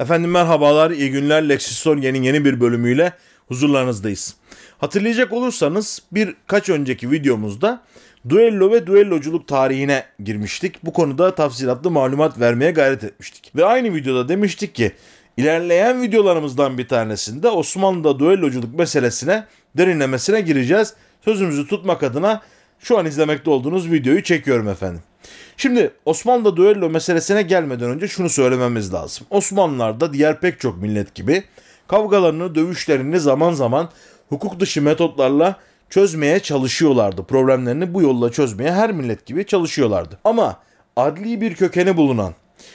Efendim 0.00 0.30
merhabalar, 0.30 0.90
iyi 0.90 1.10
günler. 1.10 1.48
Lexistoria'nın 1.48 2.22
yeni 2.22 2.44
bir 2.44 2.60
bölümüyle 2.60 3.12
huzurlarınızdayız. 3.48 4.36
Hatırlayacak 4.78 5.32
olursanız 5.32 6.02
birkaç 6.12 6.68
önceki 6.68 7.10
videomuzda 7.10 7.82
duello 8.28 8.72
ve 8.72 8.86
duelloculuk 8.86 9.48
tarihine 9.48 10.04
girmiştik. 10.24 10.84
Bu 10.84 10.92
konuda 10.92 11.34
tafsilatlı 11.34 11.90
malumat 11.90 12.40
vermeye 12.40 12.70
gayret 12.70 13.04
etmiştik. 13.04 13.56
Ve 13.56 13.64
aynı 13.64 13.94
videoda 13.94 14.28
demiştik 14.28 14.74
ki 14.74 14.92
ilerleyen 15.36 16.02
videolarımızdan 16.02 16.78
bir 16.78 16.88
tanesinde 16.88 17.48
Osmanlı'da 17.48 18.18
duelloculuk 18.18 18.78
meselesine 18.78 19.46
derinlemesine 19.76 20.40
gireceğiz. 20.40 20.94
Sözümüzü 21.24 21.66
tutmak 21.66 22.02
adına 22.02 22.42
şu 22.80 22.98
an 22.98 23.06
izlemekte 23.06 23.50
olduğunuz 23.50 23.92
videoyu 23.92 24.22
çekiyorum 24.22 24.68
efendim. 24.68 25.00
Şimdi 25.56 25.92
Osmanlı'da 26.04 26.56
düello 26.56 26.90
meselesine 26.90 27.42
gelmeden 27.42 27.90
önce 27.90 28.08
şunu 28.08 28.28
söylememiz 28.28 28.94
lazım. 28.94 29.26
Osmanlılar 29.30 30.00
da 30.00 30.12
diğer 30.12 30.40
pek 30.40 30.60
çok 30.60 30.82
millet 30.82 31.14
gibi 31.14 31.44
kavgalarını, 31.88 32.54
dövüşlerini 32.54 33.20
zaman 33.20 33.52
zaman 33.52 33.88
hukuk 34.28 34.60
dışı 34.60 34.82
metotlarla 34.82 35.56
çözmeye 35.90 36.40
çalışıyorlardı. 36.40 37.24
Problemlerini 37.24 37.94
bu 37.94 38.02
yolla 38.02 38.32
çözmeye 38.32 38.72
her 38.72 38.92
millet 38.92 39.26
gibi 39.26 39.46
çalışıyorlardı. 39.46 40.18
Ama 40.24 40.60
adli 40.96 41.40
bir 41.40 41.54
kökeni 41.54 41.96
bulunan, 41.96 42.34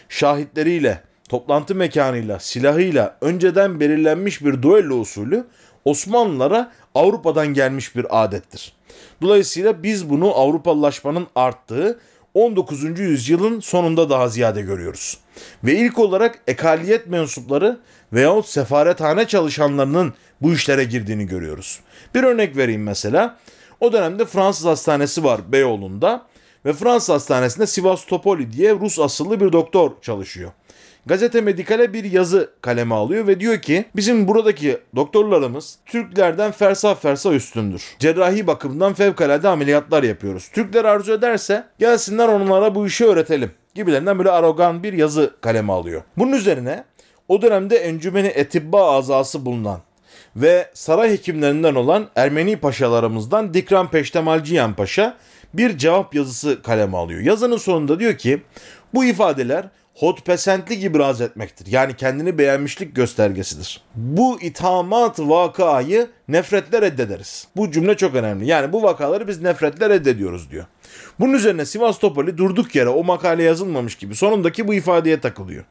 şahitleriyle, 0.09 1.01
toplantı 1.29 1.75
mekanıyla, 1.75 2.39
silahıyla 2.39 3.17
önceden 3.21 3.79
belirlenmiş 3.79 4.45
bir 4.45 4.61
duello 4.61 4.95
usulü 4.95 5.45
Osmanlılara 5.85 6.71
Avrupa'dan 6.95 7.47
gelmiş 7.47 7.95
bir 7.95 8.23
adettir. 8.23 8.73
Dolayısıyla 9.21 9.83
biz 9.83 10.09
bunu 10.09 10.35
Avrupalılaşmanın 10.35 11.27
arttığı 11.35 11.99
19. 12.33 12.99
yüzyılın 12.99 13.59
sonunda 13.59 14.09
daha 14.09 14.29
ziyade 14.29 14.61
görüyoruz. 14.61 15.17
Ve 15.63 15.73
ilk 15.73 15.99
olarak 15.99 16.39
ekaliyet 16.47 17.07
mensupları 17.07 17.79
veyahut 18.13 18.47
sefarethane 18.47 19.27
çalışanlarının 19.27 20.13
bu 20.41 20.53
işlere 20.53 20.83
girdiğini 20.83 21.27
görüyoruz. 21.27 21.79
Bir 22.15 22.23
örnek 22.23 22.57
vereyim 22.57 22.83
mesela. 22.83 23.37
O 23.79 23.93
dönemde 23.93 24.25
Fransız 24.25 24.65
hastanesi 24.65 25.23
var 25.23 25.51
Beyoğlu'nda 25.51 26.25
ve 26.65 26.73
Fransız 26.73 27.09
hastanesinde 27.09 27.67
Sivastopoli 27.67 28.51
diye 28.51 28.73
Rus 28.73 28.99
asıllı 28.99 29.39
bir 29.39 29.51
doktor 29.51 29.91
çalışıyor. 30.01 30.51
Gazete 31.05 31.41
Medikal'e 31.41 31.93
bir 31.93 32.03
yazı 32.03 32.49
kaleme 32.61 32.95
alıyor 32.95 33.27
ve 33.27 33.39
diyor 33.39 33.61
ki 33.61 33.85
bizim 33.95 34.27
buradaki 34.27 34.77
doktorlarımız 34.95 35.77
Türklerden 35.85 36.51
fersa 36.51 36.95
fersa 36.95 37.33
üstündür. 37.33 37.95
Cerrahi 37.99 38.47
bakımdan 38.47 38.93
fevkalade 38.93 39.47
ameliyatlar 39.47 40.03
yapıyoruz. 40.03 40.49
Türkler 40.53 40.85
arzu 40.85 41.13
ederse 41.13 41.63
gelsinler 41.79 42.27
onlara 42.27 42.75
bu 42.75 42.87
işi 42.87 43.05
öğretelim 43.05 43.51
gibilerinden 43.75 44.17
böyle 44.17 44.31
arogan 44.31 44.83
bir 44.83 44.93
yazı 44.93 45.33
kaleme 45.41 45.73
alıyor. 45.73 46.01
Bunun 46.17 46.31
üzerine 46.31 46.83
o 47.27 47.41
dönemde 47.41 47.75
Encümeni 47.75 48.27
Etibba 48.27 48.91
azası 48.91 49.45
bulunan 49.45 49.79
ve 50.35 50.69
saray 50.73 51.11
hekimlerinden 51.11 51.75
olan 51.75 52.09
Ermeni 52.15 52.57
paşalarımızdan 52.57 53.53
Dikran 53.53 53.91
Peştemalciyan 53.91 54.73
Paşa 54.73 55.17
bir 55.53 55.77
cevap 55.77 56.15
yazısı 56.15 56.61
kaleme 56.61 56.97
alıyor. 56.97 57.21
Yazının 57.21 57.57
sonunda 57.57 57.99
diyor 57.99 58.17
ki 58.17 58.41
bu 58.93 59.05
ifadeler 59.05 59.65
hotpesentlik 59.93 60.83
ibraz 60.83 61.21
etmektir. 61.21 61.65
Yani 61.71 61.95
kendini 61.95 62.37
beğenmişlik 62.37 62.95
göstergesidir. 62.95 63.81
Bu 63.95 64.41
ithamat 64.41 65.19
vakayı 65.19 66.07
nefretle 66.27 66.81
reddederiz. 66.81 67.47
Bu 67.55 67.71
cümle 67.71 67.97
çok 67.97 68.15
önemli. 68.15 68.47
Yani 68.47 68.73
bu 68.73 68.83
vakaları 68.83 69.27
biz 69.27 69.41
nefretle 69.41 69.89
reddediyoruz 69.89 70.51
diyor. 70.51 70.65
Bunun 71.19 71.33
üzerine 71.33 71.65
Sivastopoli 71.65 72.37
durduk 72.37 72.75
yere 72.75 72.89
o 72.89 73.03
makale 73.03 73.43
yazılmamış 73.43 73.95
gibi 73.95 74.15
sonundaki 74.15 74.67
bu 74.67 74.73
ifadeye 74.73 75.19
takılıyor. 75.19 75.63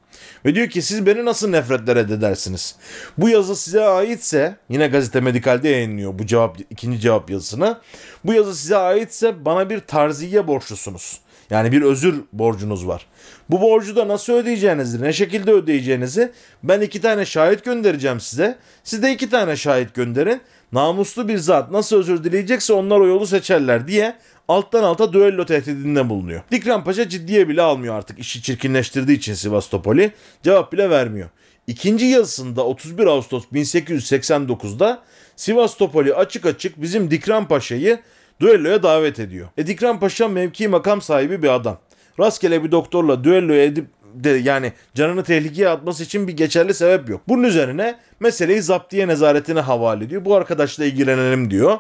Ve 0.45 0.55
diyor 0.55 0.69
ki 0.69 0.83
siz 0.83 1.07
beni 1.07 1.25
nasıl 1.25 1.49
nefretle 1.49 1.95
reddedersiniz? 1.95 2.77
Bu 3.19 3.29
yazı 3.29 3.57
size 3.57 3.85
aitse 3.85 4.57
yine 4.69 4.87
gazete 4.87 5.21
Medikal'de 5.21 5.69
yayınlıyor 5.69 6.19
bu 6.19 6.27
cevap 6.27 6.59
ikinci 6.71 7.01
cevap 7.01 7.31
yazısını. 7.31 7.79
Bu 8.25 8.33
yazı 8.33 8.57
size 8.57 8.77
aitse 8.77 9.45
bana 9.45 9.71
bir 9.71 9.81
tarziye 9.81 10.47
borçlusunuz. 10.47 11.21
Yani 11.53 11.73
bir 11.73 11.83
özür 11.83 12.15
borcunuz 12.33 12.87
var. 12.87 13.07
Bu 13.51 13.61
borcu 13.61 13.97
da 13.97 14.09
nasıl 14.09 14.33
ödeyeceğinizi, 14.33 15.03
ne 15.03 15.13
şekilde 15.13 15.53
ödeyeceğinizi 15.53 16.33
ben 16.63 16.81
iki 16.81 17.01
tane 17.01 17.27
şahit 17.27 17.65
göndereceğim 17.65 18.21
size. 18.21 18.59
Siz 18.85 19.03
de 19.03 19.13
iki 19.13 19.31
tane 19.31 19.57
şahit 19.57 19.95
gönderin. 19.95 20.41
Namuslu 20.73 21.29
bir 21.29 21.39
zat 21.39 21.71
nasıl 21.71 21.97
özür 21.97 22.25
dileyecekse 22.25 22.73
onlar 22.73 23.01
o 23.01 23.07
yolu 23.07 23.27
seçerler 23.27 23.89
diye 23.89 24.17
alttan 24.49 24.83
alta 24.83 25.13
düello 25.13 25.47
tehdidinde 25.47 26.09
bulunuyor. 26.09 26.43
Dikran 26.51 26.85
Paşa 26.85 27.09
ciddiye 27.09 27.49
bile 27.49 27.63
almıyor 27.63 27.95
artık 27.95 28.19
işi 28.19 28.43
çirkinleştirdiği 28.43 29.19
için 29.19 29.35
Sivastopoli. 29.35 30.13
Cevap 30.43 30.73
bile 30.73 30.91
vermiyor. 30.91 31.29
İkinci 31.67 32.05
yazısında 32.05 32.67
31 32.67 33.07
Ağustos 33.07 33.45
1889'da 33.53 35.03
Sivastopoli 35.37 36.15
açık 36.15 36.47
açık 36.47 36.83
bizim 36.83 37.11
Dikran 37.11 37.49
Paşa'yı 37.49 38.01
düelloya 38.43 38.83
davet 38.83 39.21
ediyor. 39.21 39.49
E 39.57 39.67
Dikran 39.67 40.01
Paşa 40.01 40.29
mevki 40.29 40.69
makam 40.69 41.03
sahibi 41.03 41.43
bir 41.43 41.49
adam. 41.49 41.79
Rastgele 42.21 42.65
bir 42.65 42.73
doktorla 42.73 43.25
düello 43.25 43.55
edip 43.55 43.87
de 44.15 44.31
yani 44.31 44.73
canını 44.95 45.25
tehlikeye 45.25 45.69
atması 45.69 46.03
için 46.03 46.29
bir 46.29 46.37
geçerli 46.37 46.75
sebep 46.75 47.09
yok. 47.09 47.21
Bunun 47.29 47.43
üzerine 47.43 47.99
meseleyi 48.21 48.63
zaptiye 48.63 49.09
nezaretine 49.09 49.61
havale 49.61 50.05
ediyor. 50.05 50.25
Bu 50.25 50.35
arkadaşla 50.35 50.85
ilgilenelim 50.85 51.51
diyor. 51.51 51.79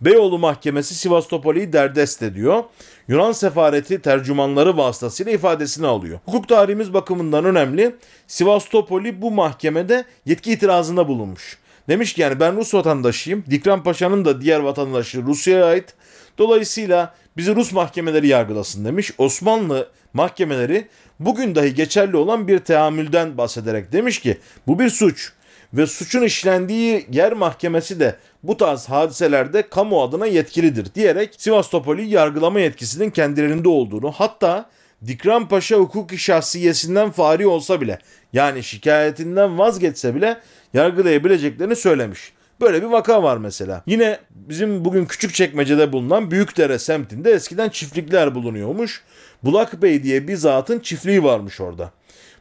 Beyoğlu 0.00 0.38
Mahkemesi 0.38 0.94
Sivastopoli'yi 0.94 1.72
derdest 1.72 2.22
ediyor. 2.22 2.64
Yunan 3.08 3.32
sefareti 3.32 3.98
tercümanları 4.02 4.76
vasıtasıyla 4.76 5.32
ifadesini 5.32 5.86
alıyor. 5.86 6.18
Hukuk 6.24 6.48
tarihimiz 6.48 6.94
bakımından 6.94 7.44
önemli. 7.44 7.94
Sivastopoli 8.26 9.22
bu 9.22 9.30
mahkemede 9.30 10.04
yetki 10.26 10.52
itirazında 10.52 11.08
bulunmuş. 11.08 11.58
Demiş 11.88 12.12
ki 12.12 12.20
yani 12.20 12.40
ben 12.40 12.56
Rus 12.56 12.74
vatandaşıyım. 12.74 13.44
Dikran 13.50 13.82
Paşa'nın 13.82 14.24
da 14.24 14.40
diğer 14.40 14.60
vatandaşı 14.60 15.22
Rusya'ya 15.22 15.66
ait. 15.66 15.94
Dolayısıyla 16.38 17.14
bizi 17.36 17.56
Rus 17.56 17.72
mahkemeleri 17.72 18.28
yargılasın 18.28 18.84
demiş. 18.84 19.12
Osmanlı 19.18 19.88
mahkemeleri 20.12 20.88
bugün 21.20 21.54
dahi 21.54 21.74
geçerli 21.74 22.16
olan 22.16 22.48
bir 22.48 22.58
teamülden 22.58 23.38
bahsederek 23.38 23.92
demiş 23.92 24.20
ki 24.20 24.38
bu 24.66 24.78
bir 24.78 24.90
suç 24.90 25.32
ve 25.74 25.86
suçun 25.86 26.22
işlendiği 26.22 27.06
yer 27.12 27.32
mahkemesi 27.32 28.00
de 28.00 28.16
bu 28.42 28.56
tarz 28.56 28.88
hadiselerde 28.88 29.62
kamu 29.62 30.02
adına 30.02 30.26
yetkilidir 30.26 30.94
diyerek 30.94 31.34
Sivastopol'i 31.38 32.08
yargılama 32.08 32.60
yetkisinin 32.60 33.10
kendilerinde 33.10 33.68
olduğunu 33.68 34.12
hatta 34.12 34.70
Dikran 35.06 35.48
Paşa 35.48 35.76
hukuki 35.76 36.18
şahsiyesinden 36.18 37.10
fari 37.10 37.46
olsa 37.46 37.80
bile 37.80 37.98
yani 38.32 38.62
şikayetinden 38.62 39.58
vazgeçse 39.58 40.14
bile 40.14 40.40
yargılayabileceklerini 40.74 41.76
söylemiş. 41.76 42.32
Böyle 42.62 42.82
bir 42.82 42.86
vaka 42.86 43.22
var 43.22 43.36
mesela. 43.36 43.82
Yine 43.86 44.18
bizim 44.30 44.84
bugün 44.84 45.06
küçük 45.06 45.34
çekmecede 45.34 45.92
bulunan 45.92 46.30
Büyükdere 46.30 46.78
semtinde 46.78 47.30
eskiden 47.30 47.68
çiftlikler 47.68 48.34
bulunuyormuş. 48.34 49.02
Bulak 49.42 49.82
Bey 49.82 50.02
diye 50.02 50.28
bir 50.28 50.36
zatın 50.36 50.78
çiftliği 50.78 51.24
varmış 51.24 51.60
orada. 51.60 51.90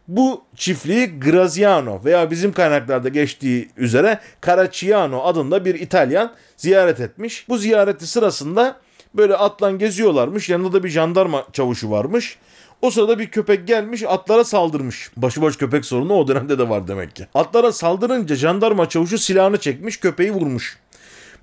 Bu 0.07 0.43
çiftliği 0.55 1.19
Graziano 1.19 2.01
veya 2.05 2.31
bizim 2.31 2.53
kaynaklarda 2.53 3.09
geçtiği 3.09 3.69
üzere 3.77 4.19
Caracciano 4.45 5.23
adında 5.23 5.65
bir 5.65 5.75
İtalyan 5.75 6.33
ziyaret 6.57 6.99
etmiş. 6.99 7.49
Bu 7.49 7.57
ziyareti 7.57 8.07
sırasında 8.07 8.75
böyle 9.13 9.35
atlan 9.35 9.79
geziyorlarmış. 9.79 10.49
Yanında 10.49 10.73
da 10.73 10.83
bir 10.83 10.89
jandarma 10.89 11.45
çavuşu 11.53 11.91
varmış. 11.91 12.37
O 12.81 12.91
sırada 12.91 13.19
bir 13.19 13.27
köpek 13.27 13.67
gelmiş 13.67 14.03
atlara 14.07 14.43
saldırmış. 14.43 15.11
Başıboş 15.17 15.57
köpek 15.57 15.85
sorunu 15.85 16.13
o 16.13 16.27
dönemde 16.27 16.59
de 16.59 16.69
var 16.69 16.87
demek 16.87 17.15
ki. 17.15 17.27
Atlara 17.33 17.71
saldırınca 17.71 18.35
jandarma 18.35 18.89
çavuşu 18.89 19.17
silahını 19.17 19.57
çekmiş 19.57 19.97
köpeği 19.97 20.31
vurmuş. 20.31 20.77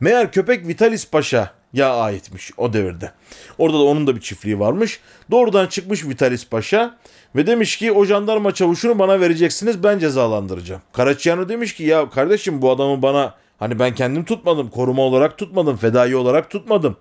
Meğer 0.01 0.33
köpek 0.33 0.69
Vitalis 0.69 1.11
Paşa 1.11 1.51
ya 1.73 1.95
aitmiş 1.95 2.53
o 2.57 2.73
devirde. 2.73 3.13
Orada 3.59 3.79
da 3.79 3.83
onun 3.83 4.07
da 4.07 4.17
bir 4.17 4.21
çiftliği 4.21 4.59
varmış. 4.61 5.01
Doğrudan 5.31 5.67
çıkmış 5.67 6.05
Vitalis 6.05 6.47
Paşa 6.47 6.97
ve 7.37 7.47
demiş 7.47 7.77
ki 7.77 7.93
o 7.93 8.05
jandarma 8.05 8.55
çavuşunu 8.55 8.99
bana 8.99 9.21
vereceksiniz 9.21 9.83
ben 9.83 9.99
cezalandıracağım. 9.99 10.83
Karaçiano 10.93 11.49
demiş 11.49 11.75
ki 11.75 11.83
ya 11.85 12.11
kardeşim 12.11 12.63
bu 12.63 12.71
adamı 12.71 13.03
bana 13.03 13.35
hani 13.59 13.79
ben 13.79 13.95
kendim 13.95 14.25
tutmadım 14.25 14.71
koruma 14.71 15.03
olarak 15.03 15.39
tutmadım 15.39 15.77
fedai 15.77 16.17
olarak 16.17 16.51
tutmadım. 16.51 16.97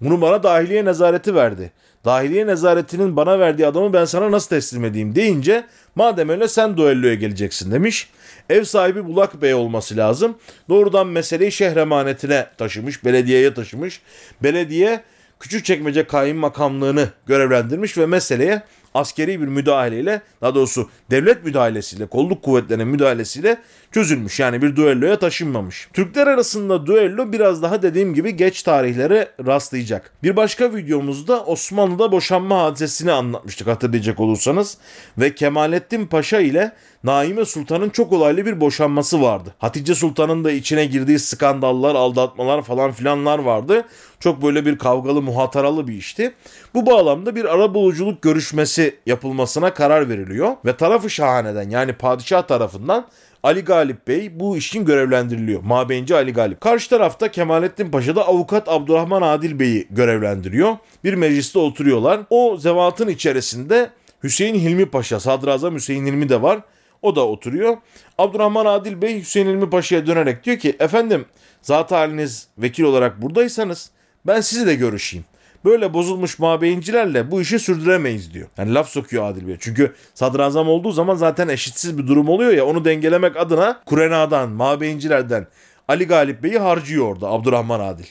Bunu 0.00 0.20
bana 0.20 0.42
dahiliye 0.42 0.84
nezareti 0.84 1.34
verdi. 1.34 1.72
Dahiliye 2.04 2.46
nezaretinin 2.46 3.16
bana 3.16 3.38
verdiği 3.38 3.66
adamı 3.66 3.92
ben 3.92 4.04
sana 4.04 4.30
nasıl 4.30 4.48
teslim 4.48 4.84
edeyim 4.84 5.14
deyince 5.14 5.66
madem 5.94 6.28
öyle 6.28 6.48
sen 6.48 6.76
duelloya 6.76 7.14
geleceksin 7.14 7.72
demiş. 7.72 8.10
Ev 8.50 8.64
sahibi 8.64 9.04
Bulak 9.06 9.42
Bey 9.42 9.54
olması 9.54 9.96
lazım. 9.96 10.38
Doğrudan 10.68 11.06
meseleyi 11.06 11.52
şehir 11.52 11.76
emanetine 11.76 12.46
taşımış, 12.58 13.04
belediyeye 13.04 13.54
taşımış. 13.54 14.02
Belediye 14.42 15.02
Küçükçekmece 15.42 16.32
makamlığını 16.32 17.08
görevlendirmiş 17.26 17.98
ve 17.98 18.06
meseleye 18.06 18.62
askeri 18.94 19.40
bir 19.40 19.46
müdahaleyle 19.46 20.22
daha 20.40 20.54
doğrusu 20.54 20.90
devlet 21.10 21.44
müdahalesiyle 21.44 22.06
kolluk 22.06 22.42
kuvvetlerinin 22.42 22.88
müdahalesiyle 22.88 23.58
çözülmüş. 23.92 24.40
Yani 24.40 24.62
bir 24.62 24.76
düelloya 24.76 25.18
taşınmamış. 25.18 25.88
Türkler 25.92 26.26
arasında 26.26 26.86
düello 26.86 27.32
biraz 27.32 27.62
daha 27.62 27.82
dediğim 27.82 28.14
gibi 28.14 28.36
geç 28.36 28.62
tarihlere 28.62 29.28
rastlayacak. 29.46 30.12
Bir 30.22 30.36
başka 30.36 30.74
videomuzda 30.74 31.44
Osmanlı'da 31.44 32.12
boşanma 32.12 32.62
hadisesini 32.62 33.12
anlatmıştık 33.12 33.66
hatırlayacak 33.66 34.20
olursanız. 34.20 34.78
Ve 35.18 35.34
Kemalettin 35.34 36.06
Paşa 36.06 36.40
ile 36.40 36.72
Naime 37.04 37.44
Sultan'ın 37.44 37.90
çok 37.90 38.12
olaylı 38.12 38.46
bir 38.46 38.60
boşanması 38.60 39.22
vardı. 39.22 39.54
Hatice 39.58 39.94
Sultan'ın 39.94 40.44
da 40.44 40.52
içine 40.52 40.84
girdiği 40.84 41.18
skandallar, 41.18 41.94
aldatmalar 41.94 42.62
falan 42.62 42.92
filanlar 42.92 43.38
vardı. 43.38 43.84
Çok 44.20 44.42
böyle 44.42 44.66
bir 44.66 44.78
kavgalı, 44.78 45.22
muhataralı 45.22 45.88
bir 45.88 45.94
işti. 45.94 46.34
Bu 46.74 46.86
bağlamda 46.86 47.36
bir 47.36 47.44
arabuluculuk 47.44 48.22
görüşmesi 48.22 48.96
yapılmasına 49.06 49.74
karar 49.74 50.08
veriliyor. 50.08 50.52
Ve 50.64 50.76
tarafı 50.76 51.10
şahaneden 51.10 51.70
yani 51.70 51.92
padişah 51.92 52.42
tarafından 52.42 53.06
Ali 53.42 53.60
Galip 53.60 54.08
Bey 54.08 54.40
bu 54.40 54.56
işin 54.56 54.84
görevlendiriliyor. 54.84 55.62
Mabeyinci 55.62 56.14
Ali 56.14 56.32
Galip. 56.32 56.60
Karşı 56.60 56.90
tarafta 56.90 57.30
Kemalettin 57.30 57.90
Paşa 57.90 58.16
da 58.16 58.28
avukat 58.28 58.68
Abdurrahman 58.68 59.22
Adil 59.22 59.58
Bey'i 59.58 59.88
görevlendiriyor. 59.90 60.76
Bir 61.04 61.14
mecliste 61.14 61.58
oturuyorlar. 61.58 62.20
O 62.30 62.56
zevatın 62.56 63.08
içerisinde 63.08 63.90
Hüseyin 64.22 64.54
Hilmi 64.54 64.86
Paşa, 64.86 65.20
Sadrazam 65.20 65.74
Hüseyin 65.74 66.06
Hilmi 66.06 66.28
de 66.28 66.42
var. 66.42 66.60
O 67.02 67.16
da 67.16 67.26
oturuyor. 67.26 67.76
Abdurrahman 68.18 68.66
Adil 68.66 69.02
Bey 69.02 69.20
Hüseyin 69.20 69.46
Hilmi 69.46 69.70
Paşa'ya 69.70 70.06
dönerek 70.06 70.44
diyor 70.44 70.58
ki 70.58 70.76
efendim 70.80 71.24
zat 71.62 71.90
haliniz 71.90 72.48
vekil 72.58 72.84
olarak 72.84 73.22
buradaysanız 73.22 73.90
ben 74.26 74.40
sizi 74.40 74.66
de 74.66 74.74
görüşeyim. 74.74 75.24
Böyle 75.64 75.94
bozulmuş 75.94 76.38
mabeyincilerle 76.38 77.30
bu 77.30 77.40
işi 77.40 77.58
sürdüremeyiz 77.58 78.34
diyor. 78.34 78.48
Yani 78.58 78.74
laf 78.74 78.88
sokuyor 78.88 79.30
Adil 79.30 79.48
Bey. 79.48 79.56
Çünkü 79.60 79.94
sadrazam 80.14 80.68
olduğu 80.68 80.92
zaman 80.92 81.14
zaten 81.14 81.48
eşitsiz 81.48 81.98
bir 81.98 82.06
durum 82.06 82.28
oluyor 82.28 82.52
ya 82.52 82.66
onu 82.66 82.84
dengelemek 82.84 83.36
adına 83.36 83.80
Kurena'dan, 83.86 84.50
mabeyincilerden 84.50 85.46
Ali 85.88 86.06
Galip 86.06 86.42
Bey'i 86.42 86.58
harcıyor 86.58 87.06
orada 87.06 87.28
Abdurrahman 87.28 87.80
Adil. 87.80 88.06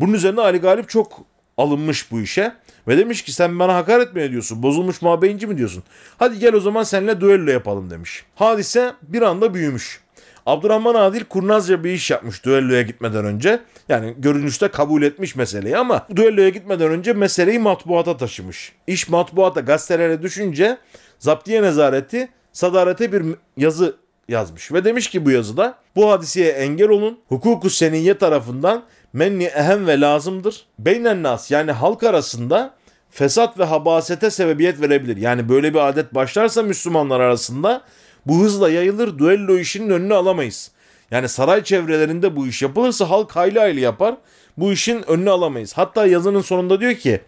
Bunun 0.00 0.12
üzerine 0.12 0.40
Ali 0.40 0.58
Galip 0.58 0.88
çok 0.88 1.20
alınmış 1.58 2.10
bu 2.10 2.20
işe. 2.20 2.52
Ve 2.88 2.98
demiş 2.98 3.22
ki 3.22 3.32
sen 3.32 3.58
bana 3.58 3.74
hakaret 3.74 4.14
mi 4.14 4.22
ediyorsun? 4.22 4.62
Bozulmuş 4.62 5.02
mabeyinci 5.02 5.46
mi 5.46 5.58
diyorsun? 5.58 5.82
Hadi 6.18 6.38
gel 6.38 6.54
o 6.54 6.60
zaman 6.60 6.82
seninle 6.82 7.20
düello 7.20 7.50
yapalım 7.50 7.90
demiş. 7.90 8.24
Hadise 8.34 8.92
bir 9.02 9.22
anda 9.22 9.54
büyümüş. 9.54 10.00
Abdurrahman 10.46 10.94
Adil 10.94 11.24
kurnazca 11.24 11.84
bir 11.84 11.92
iş 11.92 12.10
yapmış 12.10 12.44
düelloya 12.44 12.82
gitmeden 12.82 13.24
önce. 13.24 13.60
Yani 13.88 14.14
görünüşte 14.18 14.68
kabul 14.68 15.02
etmiş 15.02 15.36
meseleyi 15.36 15.78
ama 15.78 16.06
düelloya 16.16 16.48
gitmeden 16.48 16.90
önce 16.90 17.12
meseleyi 17.12 17.58
matbuata 17.58 18.16
taşımış. 18.16 18.72
İş 18.86 19.08
matbuata 19.08 19.60
gazetelere 19.60 20.22
düşünce 20.22 20.78
Zaptiye 21.18 21.62
Nezareti 21.62 22.28
sadarete 22.52 23.12
bir 23.12 23.22
yazı 23.56 23.96
yazmış 24.28 24.72
ve 24.72 24.84
demiş 24.84 25.10
ki 25.10 25.24
bu 25.24 25.30
yazıda 25.30 25.78
bu 25.96 26.10
hadiseye 26.10 26.50
engel 26.50 26.88
olun 26.88 27.18
hukuku 27.28 27.70
seniyye 27.70 28.18
tarafından 28.18 28.82
menni 29.12 29.44
ehem 29.44 29.86
ve 29.86 30.00
lazımdır. 30.00 30.66
Beynen 30.78 31.22
nas 31.22 31.50
yani 31.50 31.72
halk 31.72 32.02
arasında 32.02 32.74
fesat 33.10 33.58
ve 33.58 33.64
habasete 33.64 34.30
sebebiyet 34.30 34.80
verebilir. 34.80 35.16
Yani 35.16 35.48
böyle 35.48 35.74
bir 35.74 35.88
adet 35.88 36.14
başlarsa 36.14 36.62
Müslümanlar 36.62 37.20
arasında 37.20 37.82
bu 38.28 38.40
hızla 38.40 38.70
yayılır 38.70 39.18
düello 39.18 39.58
işinin 39.58 39.90
önünü 39.90 40.14
alamayız. 40.14 40.70
Yani 41.10 41.28
saray 41.28 41.64
çevrelerinde 41.64 42.36
bu 42.36 42.46
iş 42.46 42.62
yapılırsa 42.62 43.10
halk 43.10 43.36
hayli 43.36 43.58
hayli 43.58 43.80
yapar. 43.80 44.14
Bu 44.56 44.72
işin 44.72 45.10
önünü 45.10 45.30
alamayız. 45.30 45.72
Hatta 45.72 46.06
yazının 46.06 46.40
sonunda 46.40 46.80
diyor 46.80 46.94
ki 46.94 47.20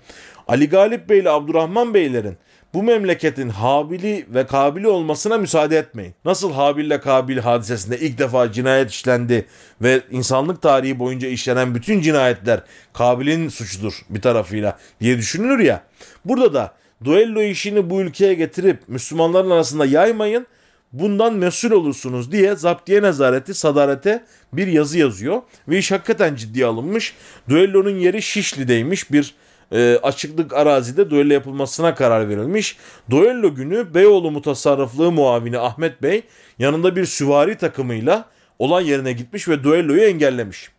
Ali 0.48 0.68
Galip 0.68 1.08
Bey 1.08 1.18
ile 1.18 1.30
Abdurrahman 1.30 1.94
Beylerin 1.94 2.36
bu 2.74 2.82
memleketin 2.82 3.48
Habili 3.48 4.26
ve 4.28 4.46
Kabili 4.46 4.88
olmasına 4.88 5.38
müsaade 5.38 5.78
etmeyin. 5.78 6.14
Nasıl 6.24 6.52
Habil 6.52 6.84
ile 6.84 7.00
Kabil 7.00 7.38
hadisesinde 7.38 7.98
ilk 7.98 8.18
defa 8.18 8.52
cinayet 8.52 8.90
işlendi 8.90 9.46
ve 9.82 10.00
insanlık 10.10 10.62
tarihi 10.62 10.98
boyunca 10.98 11.28
işlenen 11.28 11.74
bütün 11.74 12.00
cinayetler 12.00 12.60
Kabil'in 12.92 13.48
suçudur 13.48 14.00
bir 14.10 14.20
tarafıyla 14.20 14.78
diye 15.00 15.18
düşünülür 15.18 15.58
ya. 15.58 15.82
Burada 16.24 16.54
da 16.54 16.74
duello 17.04 17.42
işini 17.42 17.90
bu 17.90 18.00
ülkeye 18.00 18.34
getirip 18.34 18.88
Müslümanların 18.88 19.50
arasında 19.50 19.86
yaymayın 19.86 20.46
bundan 20.92 21.34
mesul 21.34 21.70
olursunuz 21.70 22.32
diye 22.32 22.56
zaptiye 22.56 23.02
nezareti 23.02 23.54
sadarete 23.54 24.24
bir 24.52 24.66
yazı 24.66 24.98
yazıyor. 24.98 25.42
Ve 25.68 25.78
iş 25.78 25.92
hakikaten 25.92 26.34
ciddiye 26.34 26.66
alınmış. 26.66 27.14
Düellonun 27.48 27.98
yeri 27.98 28.22
Şişli'deymiş 28.22 29.12
bir 29.12 29.34
e, 29.72 29.98
açıklık 30.02 30.52
arazide 30.52 31.10
düello 31.10 31.32
yapılmasına 31.32 31.94
karar 31.94 32.28
verilmiş. 32.28 32.76
Düello 33.10 33.54
günü 33.54 33.94
Beyoğlu 33.94 34.30
Mutasarrıflığı 34.30 35.12
muavini 35.12 35.58
Ahmet 35.58 36.02
Bey 36.02 36.22
yanında 36.58 36.96
bir 36.96 37.04
süvari 37.04 37.58
takımıyla 37.58 38.24
olay 38.58 38.90
yerine 38.90 39.12
gitmiş 39.12 39.48
ve 39.48 39.64
düelloyu 39.64 40.02
engellemiş. 40.02 40.70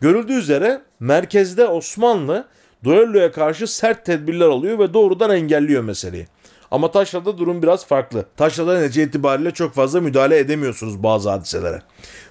Görüldüğü 0.00 0.32
üzere 0.32 0.82
merkezde 1.00 1.66
Osmanlı 1.66 2.48
düelloya 2.84 3.32
karşı 3.32 3.66
sert 3.66 4.04
tedbirler 4.06 4.46
alıyor 4.46 4.78
ve 4.78 4.94
doğrudan 4.94 5.30
engelliyor 5.30 5.84
meseleyi. 5.84 6.26
Ama 6.70 6.90
Taşra'da 6.90 7.38
durum 7.38 7.62
biraz 7.62 7.86
farklı. 7.86 8.24
Taşra'da 8.36 8.80
netice 8.80 9.02
itibariyle 9.02 9.50
çok 9.50 9.74
fazla 9.74 10.00
müdahale 10.00 10.38
edemiyorsunuz 10.38 11.02
bazı 11.02 11.30
hadiselere. 11.30 11.82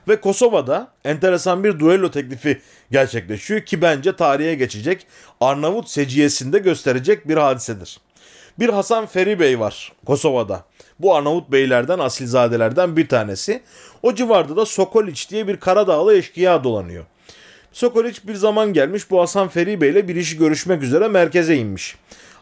Ve 0.08 0.22
Kosova'da 0.22 0.92
enteresan 1.06 1.64
bir 1.64 1.80
duello 1.80 2.12
teklifi 2.12 2.62
gerçekleşiyor 2.92 3.62
ki 3.62 3.82
bence 3.82 4.16
tarihe 4.16 4.56
geçecek 4.56 5.08
Arnavut 5.42 5.90
seciyesinde 5.90 6.60
gösterecek 6.60 7.28
bir 7.28 7.38
hadisedir. 7.38 8.00
Bir 8.60 8.70
Hasan 8.70 9.06
Feri 9.06 9.40
Bey 9.40 9.60
var 9.60 9.94
Kosova'da. 10.06 10.64
Bu 11.00 11.16
Arnavut 11.16 11.52
beylerden, 11.52 12.00
asilzadelerden 12.00 12.98
bir 12.98 13.08
tanesi. 13.08 13.62
O 14.04 14.16
civarda 14.16 14.56
da 14.56 14.66
Sokoliç 14.66 15.32
diye 15.32 15.48
bir 15.48 15.58
Karadağlı 15.58 16.16
eşkıya 16.16 16.64
dolanıyor. 16.64 17.06
Sokoliç 17.72 18.28
bir 18.28 18.36
zaman 18.36 18.74
gelmiş 18.74 19.12
bu 19.12 19.22
Hasan 19.22 19.48
Feri 19.48 19.82
Bey 19.82 19.90
ile 19.90 20.08
bir 20.08 20.16
işi 20.16 20.38
görüşmek 20.38 20.84
üzere 20.84 21.08
merkeze 21.08 21.56
inmiş. 21.56 21.96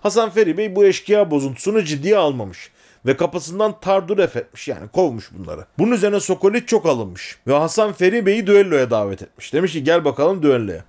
Hasan 0.03 0.29
Feri 0.29 0.57
Bey 0.57 0.75
bu 0.75 0.85
eşkıya 0.85 1.31
bozuntusunu 1.31 1.83
ciddiye 1.83 2.17
almamış 2.17 2.71
ve 3.05 3.17
kapısından 3.17 3.79
tarduref 3.79 4.35
etmiş 4.35 4.67
yani 4.67 4.87
kovmuş 4.87 5.31
bunları. 5.31 5.65
Bunun 5.79 5.91
üzerine 5.91 6.19
Sokolit 6.19 6.67
çok 6.67 6.85
alınmış 6.85 7.37
ve 7.47 7.53
Hasan 7.53 7.93
Feri 7.93 8.25
Bey'i 8.25 8.47
düelloya 8.47 8.91
davet 8.91 9.21
etmiş. 9.21 9.53
Demiş 9.53 9.71
ki 9.71 9.83
gel 9.83 10.05
bakalım 10.05 10.43
düelloya. 10.43 10.83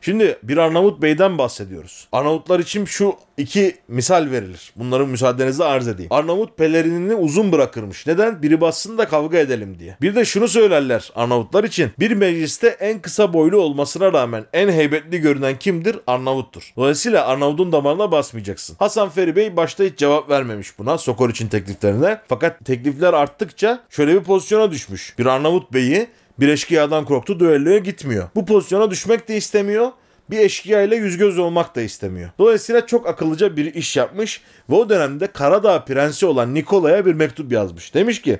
Şimdi 0.00 0.38
bir 0.42 0.56
Arnavut 0.56 1.02
Bey'den 1.02 1.38
bahsediyoruz. 1.38 2.08
Arnavutlar 2.12 2.60
için 2.60 2.84
şu 2.84 3.14
iki 3.36 3.76
misal 3.88 4.30
verilir. 4.30 4.72
Bunları 4.76 5.06
müsaadenizle 5.06 5.64
arz 5.64 5.88
edeyim. 5.88 6.12
Arnavut 6.12 6.58
pelerinini 6.58 7.14
uzun 7.14 7.52
bırakırmış. 7.52 8.06
Neden? 8.06 8.42
Biri 8.42 8.60
bassın 8.60 8.98
da 8.98 9.08
kavga 9.08 9.38
edelim 9.38 9.78
diye. 9.78 9.96
Bir 10.00 10.14
de 10.14 10.24
şunu 10.24 10.48
söylerler 10.48 11.10
Arnavutlar 11.14 11.64
için. 11.64 11.90
Bir 11.98 12.10
mecliste 12.10 12.68
en 12.68 13.00
kısa 13.00 13.32
boylu 13.32 13.60
olmasına 13.60 14.12
rağmen 14.12 14.44
en 14.52 14.68
heybetli 14.68 15.20
görünen 15.20 15.58
kimdir? 15.58 15.96
Arnavuttur. 16.06 16.72
Dolayısıyla 16.76 17.26
Arnavut'un 17.26 17.72
damarına 17.72 18.12
basmayacaksın. 18.12 18.76
Hasan 18.78 19.08
Feri 19.08 19.36
Bey 19.36 19.56
başta 19.56 19.84
hiç 19.84 19.98
cevap 19.98 20.30
vermemiş 20.30 20.78
buna 20.78 20.98
Sokor 20.98 21.30
için 21.30 21.48
tekliflerine. 21.48 22.20
Fakat 22.28 22.64
teklifler 22.64 23.12
arttıkça 23.12 23.80
şöyle 23.90 24.14
bir 24.14 24.20
pozisyona 24.20 24.70
düşmüş. 24.70 25.14
Bir 25.18 25.26
Arnavut 25.26 25.72
Bey'i 25.72 26.08
bir 26.40 26.48
eşkıyadan 26.48 27.04
korktu 27.04 27.40
düelloya 27.40 27.78
gitmiyor. 27.78 28.28
Bu 28.34 28.46
pozisyona 28.46 28.90
düşmek 28.90 29.28
de 29.28 29.36
istemiyor. 29.36 29.90
Bir 30.30 30.38
eşkıya 30.38 30.82
ile 30.82 30.96
yüz 30.96 31.16
göz 31.16 31.38
olmak 31.38 31.76
da 31.76 31.80
istemiyor. 31.80 32.30
Dolayısıyla 32.38 32.86
çok 32.86 33.06
akıllıca 33.06 33.56
bir 33.56 33.74
iş 33.74 33.96
yapmış 33.96 34.40
ve 34.70 34.74
o 34.74 34.88
dönemde 34.88 35.26
Karadağ 35.26 35.84
prensi 35.84 36.26
olan 36.26 36.54
Nikola'ya 36.54 37.06
bir 37.06 37.14
mektup 37.14 37.52
yazmış. 37.52 37.94
Demiş 37.94 38.22
ki 38.22 38.38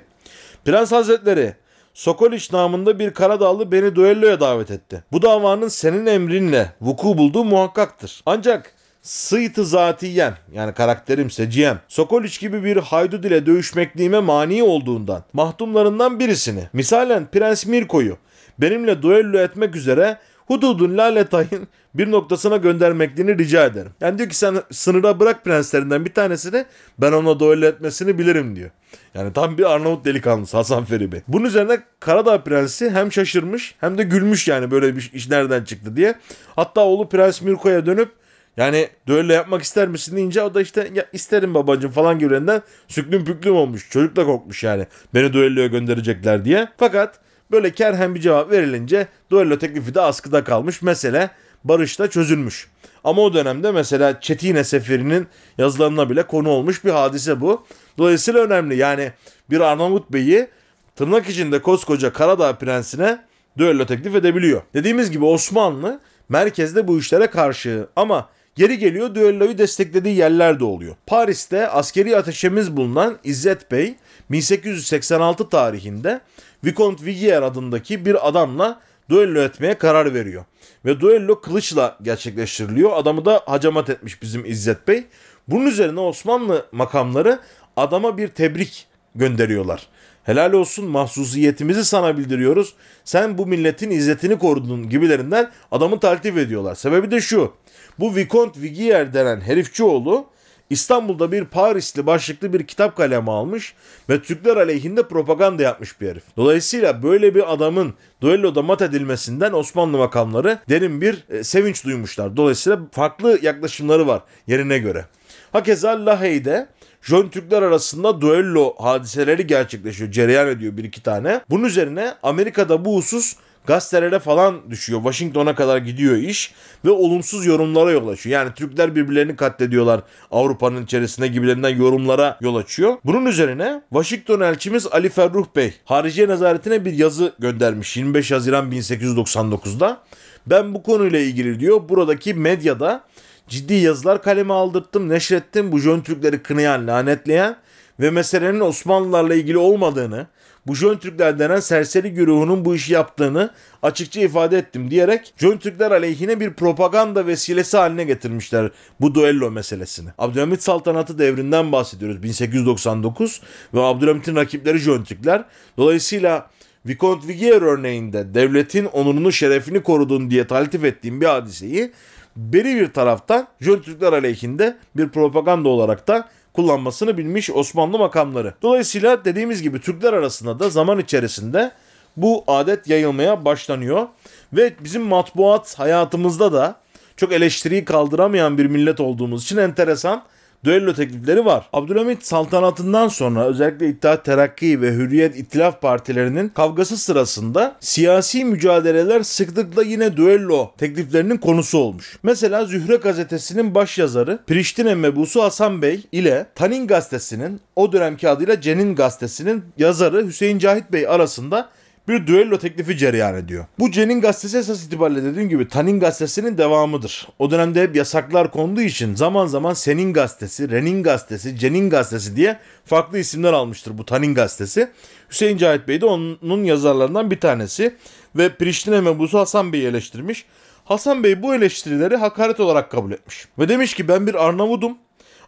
Prens 0.65 0.91
Hazretleri 0.91 1.55
Sokoliç 1.93 2.53
namında 2.53 2.99
bir 2.99 3.13
Karadağlı 3.13 3.71
beni 3.71 3.95
düelloya 3.95 4.39
davet 4.39 4.71
etti. 4.71 5.03
Bu 5.11 5.21
davanın 5.21 5.67
senin 5.67 6.05
emrinle 6.05 6.71
vuku 6.81 7.17
bulduğu 7.17 7.43
muhakkaktır. 7.43 8.21
Ancak 8.25 8.73
Sıйtı 9.07 9.65
zatiyem 9.65 10.37
yani 10.53 10.73
karakterim 10.73 11.31
seciyem 11.31 11.79
Sokoliç 11.87 12.39
gibi 12.39 12.63
bir 12.63 12.77
haydut 12.77 13.25
ile 13.25 13.45
dövüşmekliğime 13.45 14.19
mani 14.19 14.63
olduğundan 14.63 15.23
mahdumlarından 15.33 16.19
birisini 16.19 16.63
misalen 16.73 17.31
Prens 17.31 17.65
Mirko'yu 17.65 18.17
benimle 18.59 19.01
duello 19.01 19.39
etmek 19.39 19.75
üzere 19.75 20.17
hududun 20.45 20.97
laletayın 20.97 21.67
bir 21.93 22.11
noktasına 22.11 22.57
göndermekliğini 22.57 23.37
rica 23.37 23.65
ederim. 23.65 23.91
Yani 24.01 24.17
diyor 24.17 24.29
ki 24.29 24.37
sen 24.37 24.55
sınıra 24.71 25.19
bırak 25.19 25.45
prenslerinden 25.45 26.05
bir 26.05 26.13
tanesini 26.13 26.65
ben 26.97 27.11
ona 27.11 27.39
duello 27.39 27.65
etmesini 27.65 28.17
bilirim 28.17 28.55
diyor. 28.55 28.69
Yani 29.13 29.33
tam 29.33 29.57
bir 29.57 29.71
Arnavut 29.71 30.05
delikanlısı 30.05 30.57
Hasan 30.57 30.85
Feribi. 30.85 31.23
Bunun 31.27 31.45
üzerine 31.45 31.79
Karadağ 31.99 32.43
Prensi 32.43 32.89
hem 32.89 33.11
şaşırmış 33.11 33.75
hem 33.79 33.97
de 33.97 34.03
gülmüş 34.03 34.47
yani 34.47 34.71
böyle 34.71 34.95
bir 34.95 35.11
iş 35.13 35.29
nereden 35.29 35.63
çıktı 35.63 35.95
diye. 35.95 36.15
Hatta 36.55 36.81
oğlu 36.81 37.09
Prens 37.09 37.41
Mirko'ya 37.41 37.85
dönüp 37.85 38.11
yani 38.57 38.89
düello 39.07 39.33
yapmak 39.33 39.61
ister 39.61 39.87
misin 39.87 40.15
deyince 40.15 40.41
o 40.41 40.53
da 40.53 40.61
işte 40.61 40.91
ya 40.93 41.05
isterim 41.13 41.53
babacım 41.53 41.91
falan 41.91 42.19
gibilerinden 42.19 42.61
süklüm 42.87 43.25
püklüm 43.25 43.55
olmuş. 43.55 43.89
Çocuk 43.89 44.15
da 44.15 44.25
korkmuş 44.25 44.63
yani 44.63 44.87
beni 45.13 45.33
düelloya 45.33 45.67
gönderecekler 45.67 46.45
diye. 46.45 46.67
Fakat 46.77 47.19
böyle 47.51 47.71
kerhen 47.71 48.15
bir 48.15 48.21
cevap 48.21 48.51
verilince 48.51 49.07
düello 49.31 49.57
teklifi 49.57 49.95
de 49.95 50.01
askıda 50.01 50.43
kalmış. 50.43 50.81
Mesele 50.81 51.29
barışta 51.63 52.09
çözülmüş. 52.09 52.69
Ama 53.03 53.21
o 53.21 53.33
dönemde 53.33 53.71
mesela 53.71 54.19
Çetine 54.21 54.63
Seferi'nin 54.63 55.27
yazılarına 55.57 56.09
bile 56.09 56.23
konu 56.23 56.49
olmuş 56.49 56.85
bir 56.85 56.91
hadise 56.91 57.41
bu. 57.41 57.65
Dolayısıyla 57.97 58.41
önemli. 58.41 58.75
Yani 58.75 59.11
bir 59.49 59.59
Arnavut 59.59 60.13
beyi 60.13 60.47
tırnak 60.95 61.29
içinde 61.29 61.61
koskoca 61.61 62.13
Karadağ 62.13 62.57
prensine 62.57 63.25
düello 63.57 63.85
teklif 63.85 64.15
edebiliyor. 64.15 64.61
Dediğimiz 64.73 65.11
gibi 65.11 65.25
Osmanlı 65.25 65.99
merkezde 66.29 66.87
bu 66.87 66.99
işlere 66.99 67.27
karşı 67.27 67.87
ama 67.95 68.29
geri 68.57 68.77
geliyor 68.77 69.15
düelloyu 69.15 69.57
desteklediği 69.57 70.15
yerler 70.15 70.59
de 70.59 70.63
oluyor. 70.63 70.95
Paris'te 71.07 71.69
askeri 71.69 72.17
ateşemiz 72.17 72.77
bulunan 72.77 73.17
İzzet 73.23 73.71
Bey 73.71 73.95
1886 74.31 75.49
tarihinde 75.49 76.21
Vicomte 76.65 77.05
Vigier 77.05 77.41
adındaki 77.41 78.05
bir 78.05 78.27
adamla 78.27 78.79
düello 79.09 79.41
etmeye 79.41 79.73
karar 79.77 80.13
veriyor. 80.13 80.45
Ve 80.85 81.01
düello 81.01 81.41
kılıçla 81.41 81.97
gerçekleştiriliyor. 82.01 82.91
Adamı 82.93 83.25
da 83.25 83.41
hacamat 83.45 83.89
etmiş 83.89 84.21
bizim 84.21 84.45
İzzet 84.45 84.87
Bey. 84.87 85.03
Bunun 85.47 85.65
üzerine 85.65 85.99
Osmanlı 85.99 86.65
makamları 86.71 87.39
adama 87.77 88.17
bir 88.17 88.27
tebrik 88.27 88.87
gönderiyorlar. 89.15 89.87
Helal 90.27 90.53
olsun 90.53 90.85
mahsusiyetimizi 90.85 91.85
sana 91.85 92.17
bildiriyoruz. 92.17 92.73
Sen 93.05 93.37
bu 93.37 93.45
milletin 93.45 93.91
izzetini 93.91 94.39
korudun 94.39 94.89
gibilerinden 94.89 95.51
adamı 95.71 95.99
taltif 95.99 96.37
ediyorlar. 96.37 96.75
Sebebi 96.75 97.11
de 97.11 97.21
şu. 97.21 97.53
Bu 97.99 98.15
Vicomte 98.15 98.61
Vigier 98.61 99.13
denen 99.13 99.41
herifçioğlu 99.41 100.25
İstanbul'da 100.69 101.31
bir 101.31 101.45
Parisli 101.45 102.05
başlıklı 102.05 102.53
bir 102.53 102.67
kitap 102.67 102.97
kalemi 102.97 103.31
almış 103.31 103.73
ve 104.09 104.21
Türkler 104.21 104.57
aleyhinde 104.57 105.07
propaganda 105.07 105.63
yapmış 105.63 106.01
bir 106.01 106.07
herif. 106.07 106.23
Dolayısıyla 106.37 107.03
böyle 107.03 107.35
bir 107.35 107.53
adamın 107.53 107.93
duelloda 108.21 108.61
mat 108.61 108.81
edilmesinden 108.81 109.53
Osmanlı 109.53 109.97
makamları 109.97 110.59
derin 110.69 111.01
bir 111.01 111.23
e, 111.29 111.43
sevinç 111.43 111.85
duymuşlar. 111.85 112.37
Dolayısıyla 112.37 112.79
farklı 112.91 113.39
yaklaşımları 113.41 114.07
var 114.07 114.21
yerine 114.47 114.79
göre. 114.79 115.05
Hakeza 115.51 116.05
Lahey'de 116.05 116.67
Jön 117.07 117.29
Türkler 117.29 117.61
arasında 117.61 118.21
duello 118.21 118.75
hadiseleri 118.77 119.47
gerçekleşiyor. 119.47 120.11
Cereyan 120.11 120.47
ediyor 120.47 120.77
bir 120.77 120.83
iki 120.83 121.03
tane. 121.03 121.41
Bunun 121.49 121.63
üzerine 121.63 122.13
Amerika'da 122.23 122.85
bu 122.85 122.97
husus 122.97 123.35
gazetelere 123.65 124.19
falan 124.19 124.71
düşüyor. 124.71 124.99
Washington'a 125.03 125.55
kadar 125.55 125.77
gidiyor 125.77 126.17
iş 126.17 126.53
ve 126.85 126.89
olumsuz 126.89 127.45
yorumlara 127.45 127.91
yol 127.91 128.07
açıyor. 128.07 128.33
Yani 128.33 128.53
Türkler 128.53 128.95
birbirlerini 128.95 129.35
katlediyorlar 129.35 130.01
Avrupa'nın 130.31 130.83
içerisinde 130.83 131.27
gibilerinden 131.27 131.77
yorumlara 131.77 132.37
yol 132.41 132.55
açıyor. 132.55 132.97
Bunun 133.05 133.25
üzerine 133.25 133.81
Washington 133.89 134.39
elçimiz 134.39 134.87
Ali 134.87 135.09
Ferruh 135.09 135.45
Bey 135.55 135.73
Hariciye 135.85 136.27
Nezaretine 136.27 136.85
bir 136.85 136.93
yazı 136.93 137.33
göndermiş 137.39 137.97
25 137.97 138.31
Haziran 138.31 138.71
1899'da. 138.71 140.01
Ben 140.47 140.73
bu 140.73 140.83
konuyla 140.83 141.19
ilgili 141.19 141.59
diyor 141.59 141.89
buradaki 141.89 142.33
medyada 142.33 143.03
ciddi 143.47 143.73
yazılar 143.73 144.23
kaleme 144.23 144.53
aldırttım, 144.53 145.09
neşrettim. 145.09 145.71
Bu 145.71 145.79
Jön 145.79 146.01
Türkleri 146.01 146.43
kınayan, 146.43 146.87
lanetleyen 146.87 147.55
ve 147.99 148.09
meselenin 148.09 148.59
Osmanlılarla 148.59 149.35
ilgili 149.35 149.57
olmadığını, 149.57 150.27
bu 150.67 150.75
Jön 150.75 150.97
Türkler 150.97 151.39
denen 151.39 151.59
serseri 151.59 152.13
güruhunun 152.13 152.65
bu 152.65 152.75
işi 152.75 152.93
yaptığını 152.93 153.51
açıkça 153.83 154.21
ifade 154.21 154.57
ettim 154.57 154.91
diyerek 154.91 155.33
Jön 155.37 155.57
Türkler 155.57 155.91
aleyhine 155.91 156.39
bir 156.39 156.53
propaganda 156.53 157.27
vesilesi 157.27 157.77
haline 157.77 158.03
getirmişler 158.03 158.71
bu 159.01 159.15
duello 159.15 159.51
meselesini. 159.51 160.09
Abdülhamit 160.17 160.63
saltanatı 160.63 161.19
devrinden 161.19 161.71
bahsediyoruz 161.71 162.23
1899 162.23 163.41
ve 163.73 163.81
Abdülhamit'in 163.81 164.35
rakipleri 164.35 164.77
Jön 164.77 165.03
Türkler. 165.03 165.45
Dolayısıyla 165.77 166.49
Vicomte 166.85 167.27
Vigier 167.27 167.61
örneğinde 167.61 168.33
devletin 168.33 168.85
onurunu 168.85 169.31
şerefini 169.31 169.83
korudun 169.83 170.29
diye 170.29 170.47
taltif 170.47 170.83
ettiğim 170.83 171.21
bir 171.21 171.25
hadiseyi 171.25 171.91
beri 172.37 172.75
bir 172.75 172.93
taraftan 172.93 173.47
Jön 173.61 173.81
Türkler 173.81 174.13
aleyhinde 174.13 174.77
bir 174.95 175.09
propaganda 175.09 175.69
olarak 175.69 176.07
da 176.07 176.29
kullanmasını 176.53 177.17
bilmiş 177.17 177.49
Osmanlı 177.49 177.99
makamları. 177.99 178.53
Dolayısıyla 178.61 179.25
dediğimiz 179.25 179.61
gibi 179.61 179.81
Türkler 179.81 180.13
arasında 180.13 180.59
da 180.59 180.69
zaman 180.69 180.99
içerisinde 180.99 181.71
bu 182.17 182.43
adet 182.47 182.87
yayılmaya 182.87 183.45
başlanıyor. 183.45 184.07
Ve 184.53 184.73
bizim 184.83 185.01
matbuat 185.01 185.79
hayatımızda 185.79 186.53
da 186.53 186.75
çok 187.17 187.33
eleştiriyi 187.33 187.85
kaldıramayan 187.85 188.57
bir 188.57 188.65
millet 188.65 188.99
olduğumuz 188.99 189.43
için 189.43 189.57
enteresan 189.57 190.23
düello 190.65 190.93
teklifleri 190.93 191.45
var. 191.45 191.69
Abdülhamit 191.73 192.25
saltanatından 192.25 193.07
sonra 193.07 193.45
özellikle 193.45 193.89
İttihat 193.89 194.25
Terakki 194.25 194.81
ve 194.81 194.91
Hürriyet 194.91 195.37
İttilaf 195.37 195.81
partilerinin 195.81 196.49
kavgası 196.49 196.97
sırasında 196.97 197.75
siyasi 197.79 198.45
mücadeleler 198.45 199.23
sıklıkla 199.23 199.83
yine 199.83 200.17
düello 200.17 200.71
tekliflerinin 200.77 201.37
konusu 201.37 201.77
olmuş. 201.77 202.19
Mesela 202.23 202.65
Zühre 202.65 202.95
gazetesinin 202.95 203.75
başyazarı 203.75 204.39
Priştine 204.47 204.95
mebusu 204.95 205.43
Hasan 205.43 205.81
Bey 205.81 206.03
ile 206.11 206.45
Tanin 206.55 206.87
gazetesinin 206.87 207.61
o 207.75 207.91
dönemki 207.91 208.29
adıyla 208.29 208.61
Cenin 208.61 208.95
gazetesinin 208.95 209.63
yazarı 209.77 210.25
Hüseyin 210.25 210.59
Cahit 210.59 210.91
Bey 210.91 211.07
arasında 211.07 211.69
bir 212.07 212.27
düello 212.27 212.57
teklifi 212.57 212.97
cereyan 212.97 213.35
ediyor. 213.35 213.65
Bu 213.79 213.91
Cenin 213.91 214.21
gazetesi 214.21 214.57
esas 214.57 214.83
itibariyle 214.83 215.23
dediğim 215.23 215.49
gibi 215.49 215.67
Tanin 215.67 215.99
gazetesinin 215.99 216.57
devamıdır. 216.57 217.27
O 217.39 217.51
dönemde 217.51 217.83
hep 217.83 217.95
yasaklar 217.95 218.51
konduğu 218.51 218.81
için 218.81 219.15
zaman 219.15 219.45
zaman 219.45 219.73
Senin 219.73 220.13
gazetesi, 220.13 220.71
Renin 220.71 221.03
gazetesi, 221.03 221.57
Cenin 221.57 221.89
gazetesi 221.89 222.35
diye 222.35 222.59
farklı 222.85 223.19
isimler 223.19 223.53
almıştır 223.53 223.97
bu 223.97 224.05
Tanin 224.05 224.35
gazetesi. 224.35 224.89
Hüseyin 225.29 225.57
Cahit 225.57 225.87
Bey 225.87 226.01
de 226.01 226.05
onun 226.05 226.63
yazarlarından 226.63 227.31
bir 227.31 227.39
tanesi 227.39 227.95
ve 228.35 228.49
Priştine 228.49 229.01
mebusu 229.01 229.39
Hasan 229.39 229.73
Bey'i 229.73 229.87
eleştirmiş. 229.87 230.45
Hasan 230.85 231.23
Bey 231.23 231.43
bu 231.43 231.55
eleştirileri 231.55 232.15
hakaret 232.15 232.59
olarak 232.59 232.91
kabul 232.91 233.11
etmiş. 233.11 233.47
Ve 233.59 233.69
demiş 233.69 233.93
ki 233.93 234.07
ben 234.07 234.27
bir 234.27 234.45
Arnavudum. 234.45 234.97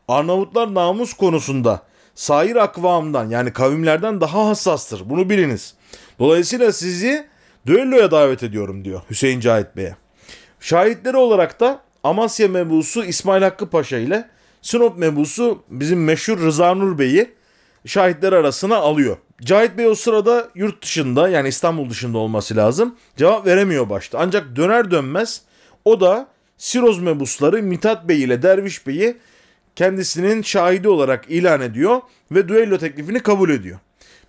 Arnavutlar 0.07 0.73
namus 0.73 1.13
konusunda 1.13 1.81
sair 2.15 2.55
akvamdan 2.55 3.29
yani 3.29 3.53
kavimlerden 3.53 4.21
daha 4.21 4.47
hassastır. 4.47 5.09
Bunu 5.09 5.29
biliniz. 5.29 5.73
Dolayısıyla 6.19 6.71
sizi 6.71 7.27
düelloya 7.65 8.11
davet 8.11 8.43
ediyorum 8.43 8.85
diyor 8.85 9.01
Hüseyin 9.09 9.39
Cahit 9.39 9.75
Bey'e. 9.75 9.95
Şahitleri 10.59 11.17
olarak 11.17 11.59
da 11.59 11.81
Amasya 12.03 12.47
mebusu 12.47 13.05
İsmail 13.05 13.43
Hakkı 13.43 13.69
Paşa 13.69 13.97
ile 13.97 14.29
Sinop 14.61 14.97
mebusu 14.97 15.63
bizim 15.69 16.03
meşhur 16.03 16.39
Rıza 16.39 16.73
Nur 16.75 16.97
Bey'i 16.97 17.31
şahitler 17.85 18.33
arasına 18.33 18.75
alıyor. 18.75 19.17
Cahit 19.41 19.77
Bey 19.77 19.87
o 19.87 19.95
sırada 19.95 20.49
yurt 20.55 20.83
dışında 20.83 21.29
yani 21.29 21.47
İstanbul 21.47 21.89
dışında 21.89 22.17
olması 22.17 22.55
lazım. 22.55 22.95
Cevap 23.17 23.45
veremiyor 23.45 23.89
başta. 23.89 24.19
Ancak 24.19 24.55
döner 24.55 24.91
dönmez 24.91 25.41
o 25.85 26.01
da 26.01 26.27
Siroz 26.57 26.99
mebusları 26.99 27.63
Mithat 27.63 28.07
Bey 28.07 28.23
ile 28.23 28.41
Derviş 28.41 28.87
Bey'i 28.87 29.17
kendisinin 29.75 30.41
şahidi 30.41 30.89
olarak 30.89 31.25
ilan 31.29 31.61
ediyor 31.61 32.01
ve 32.31 32.47
düello 32.47 32.77
teklifini 32.77 33.19
kabul 33.19 33.49
ediyor. 33.49 33.79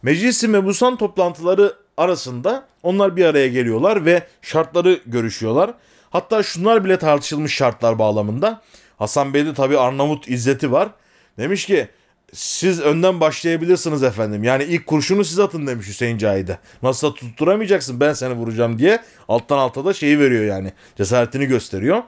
Meclisi 0.02 0.48
mebusan 0.48 0.96
toplantıları 0.96 1.74
arasında 1.96 2.66
onlar 2.82 3.16
bir 3.16 3.24
araya 3.24 3.48
geliyorlar 3.48 4.04
ve 4.04 4.26
şartları 4.42 5.00
görüşüyorlar. 5.06 5.74
Hatta 6.10 6.42
şunlar 6.42 6.84
bile 6.84 6.98
tartışılmış 6.98 7.54
şartlar 7.54 7.98
bağlamında. 7.98 8.62
Hasan 8.98 9.34
Bey'de 9.34 9.54
tabi 9.54 9.78
Arnavut 9.78 10.28
izzeti 10.28 10.72
var. 10.72 10.88
Demiş 11.38 11.66
ki 11.66 11.88
siz 12.32 12.80
önden 12.80 13.20
başlayabilirsiniz 13.20 14.02
efendim. 14.02 14.44
Yani 14.44 14.64
ilk 14.64 14.86
kurşunu 14.86 15.24
siz 15.24 15.38
atın 15.38 15.66
demiş 15.66 15.86
Hüseyin 15.86 16.18
Cahide. 16.18 16.58
Nasıl 16.82 17.12
tutturamayacaksın 17.14 18.00
ben 18.00 18.12
seni 18.12 18.34
vuracağım 18.34 18.78
diye 18.78 18.98
alttan 19.28 19.58
alta 19.58 19.84
da 19.84 19.92
şeyi 19.92 20.18
veriyor 20.18 20.44
yani. 20.44 20.72
Cesaretini 20.96 21.46
gösteriyor. 21.46 22.02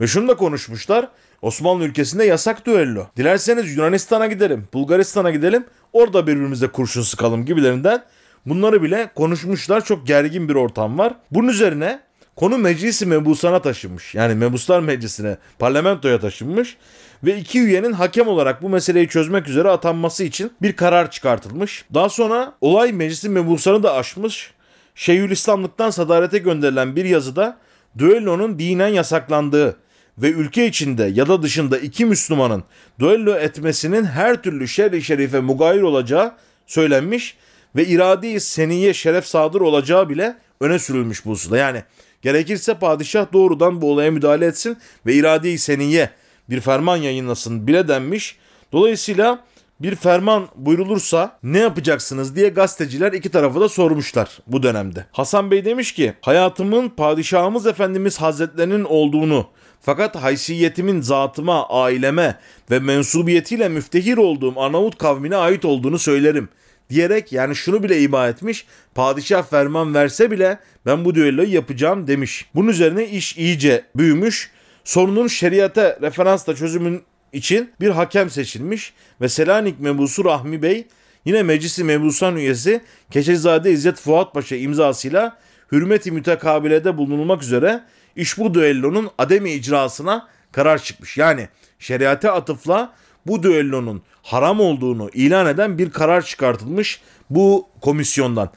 Ve 0.00 0.06
şunu 0.06 0.28
da 0.28 0.36
konuşmuşlar. 0.36 1.08
Osmanlı 1.42 1.84
ülkesinde 1.84 2.24
yasak 2.24 2.66
düello. 2.66 3.06
Dilerseniz 3.16 3.76
Yunanistan'a 3.76 4.26
gidelim, 4.26 4.68
Bulgaristan'a 4.74 5.30
gidelim. 5.30 5.64
Orada 5.92 6.26
birbirimize 6.26 6.68
kurşun 6.68 7.02
sıkalım 7.02 7.44
gibilerinden 7.44 8.02
bunları 8.46 8.82
bile 8.82 9.10
konuşmuşlar. 9.14 9.84
Çok 9.84 10.06
gergin 10.06 10.48
bir 10.48 10.54
ortam 10.54 10.98
var. 10.98 11.14
Bunun 11.30 11.48
üzerine 11.48 12.00
konu 12.36 12.58
meclisi 12.58 13.06
mebusana 13.06 13.62
taşınmış. 13.62 14.14
Yani 14.14 14.34
mebuslar 14.34 14.80
meclisine, 14.80 15.36
parlamentoya 15.58 16.20
taşınmış. 16.20 16.76
Ve 17.24 17.36
iki 17.38 17.60
üyenin 17.60 17.92
hakem 17.92 18.28
olarak 18.28 18.62
bu 18.62 18.68
meseleyi 18.68 19.08
çözmek 19.08 19.48
üzere 19.48 19.68
atanması 19.68 20.24
için 20.24 20.52
bir 20.62 20.76
karar 20.76 21.10
çıkartılmış. 21.10 21.84
Daha 21.94 22.08
sonra 22.08 22.52
olay 22.60 22.92
meclisin 22.92 23.32
mebusanı 23.32 23.82
da 23.82 23.94
aşmış. 23.94 24.50
Şeyhülislamlıktan 24.94 25.90
sadarete 25.90 26.38
gönderilen 26.38 26.96
bir 26.96 27.04
yazıda 27.04 27.56
düellonun 27.98 28.58
dinen 28.58 28.88
yasaklandığı 28.88 29.76
ve 30.22 30.30
ülke 30.30 30.66
içinde 30.66 31.04
ya 31.04 31.28
da 31.28 31.42
dışında 31.42 31.78
iki 31.78 32.04
Müslümanın 32.04 32.64
düello 33.00 33.34
etmesinin 33.34 34.04
her 34.04 34.42
türlü 34.42 34.68
şer-i 34.68 35.02
şerife 35.02 35.40
mugayir 35.40 35.82
olacağı 35.82 36.34
söylenmiş 36.66 37.36
ve 37.76 37.86
iradi 37.86 38.40
seniye 38.40 38.94
şeref 38.94 39.26
sadır 39.26 39.60
olacağı 39.60 40.08
bile 40.08 40.36
öne 40.60 40.78
sürülmüş 40.78 41.24
bu 41.24 41.30
hususta. 41.30 41.56
Yani 41.56 41.82
gerekirse 42.22 42.74
padişah 42.74 43.32
doğrudan 43.32 43.80
bu 43.80 43.92
olaya 43.92 44.10
müdahale 44.10 44.46
etsin 44.46 44.76
ve 45.06 45.14
iradi 45.14 45.58
seniye 45.58 46.10
bir 46.50 46.60
ferman 46.60 46.96
yayınlasın 46.96 47.66
bile 47.66 47.88
denmiş. 47.88 48.36
Dolayısıyla 48.72 49.44
bir 49.80 49.94
ferman 49.94 50.48
buyrulursa 50.56 51.38
ne 51.42 51.58
yapacaksınız 51.58 52.36
diye 52.36 52.48
gazeteciler 52.48 53.12
iki 53.12 53.28
tarafı 53.28 53.60
da 53.60 53.68
sormuşlar 53.68 54.38
bu 54.46 54.62
dönemde. 54.62 55.06
Hasan 55.12 55.50
Bey 55.50 55.64
demiş 55.64 55.92
ki 55.92 56.14
hayatımın 56.20 56.88
padişahımız 56.88 57.66
efendimiz 57.66 58.20
hazretlerinin 58.20 58.84
olduğunu 58.84 59.46
fakat 59.80 60.16
haysiyetimin 60.16 61.00
zatıma, 61.00 61.68
aileme 61.68 62.38
ve 62.70 62.78
mensubiyetiyle 62.78 63.68
müftehir 63.68 64.16
olduğum 64.16 64.60
Arnavut 64.60 64.98
kavmine 64.98 65.36
ait 65.36 65.64
olduğunu 65.64 65.98
söylerim 65.98 66.48
diyerek 66.90 67.32
yani 67.32 67.56
şunu 67.56 67.82
bile 67.82 68.00
ima 68.00 68.28
etmiş. 68.28 68.66
Padişah 68.94 69.42
ferman 69.50 69.94
verse 69.94 70.30
bile 70.30 70.58
ben 70.86 71.04
bu 71.04 71.14
düelloyu 71.14 71.54
yapacağım 71.54 72.06
demiş. 72.06 72.46
Bunun 72.54 72.68
üzerine 72.68 73.08
iş 73.08 73.36
iyice 73.36 73.84
büyümüş. 73.96 74.50
Sorunun 74.84 75.26
şeriate 75.26 75.98
referansla 76.02 76.56
çözümün 76.56 77.02
için 77.32 77.70
bir 77.80 77.90
hakem 77.90 78.30
seçilmiş 78.30 78.92
ve 79.20 79.28
Selanik 79.28 79.80
mebusu 79.80 80.24
Rahmi 80.24 80.62
Bey 80.62 80.86
yine 81.24 81.42
meclisi 81.42 81.84
mebusan 81.84 82.36
üyesi 82.36 82.80
Keçezade 83.10 83.72
İzzet 83.72 83.96
Fuat 83.96 84.34
Paşa 84.34 84.56
imzasıyla 84.56 85.36
hürmeti 85.72 86.12
mütekabilede 86.12 86.96
bulunulmak 86.96 87.42
üzere 87.42 87.80
iş 88.18 88.38
bu 88.38 88.54
düellonun 88.54 89.10
ademi 89.18 89.50
icrasına 89.50 90.28
karar 90.52 90.78
çıkmış. 90.82 91.16
Yani 91.16 91.48
şeriate 91.78 92.30
atıfla 92.30 92.92
bu 93.26 93.42
düellonun 93.42 94.02
haram 94.22 94.60
olduğunu 94.60 95.10
ilan 95.14 95.46
eden 95.46 95.78
bir 95.78 95.90
karar 95.90 96.22
çıkartılmış 96.22 97.00
bu 97.30 97.68
komisyondan. 97.80 98.50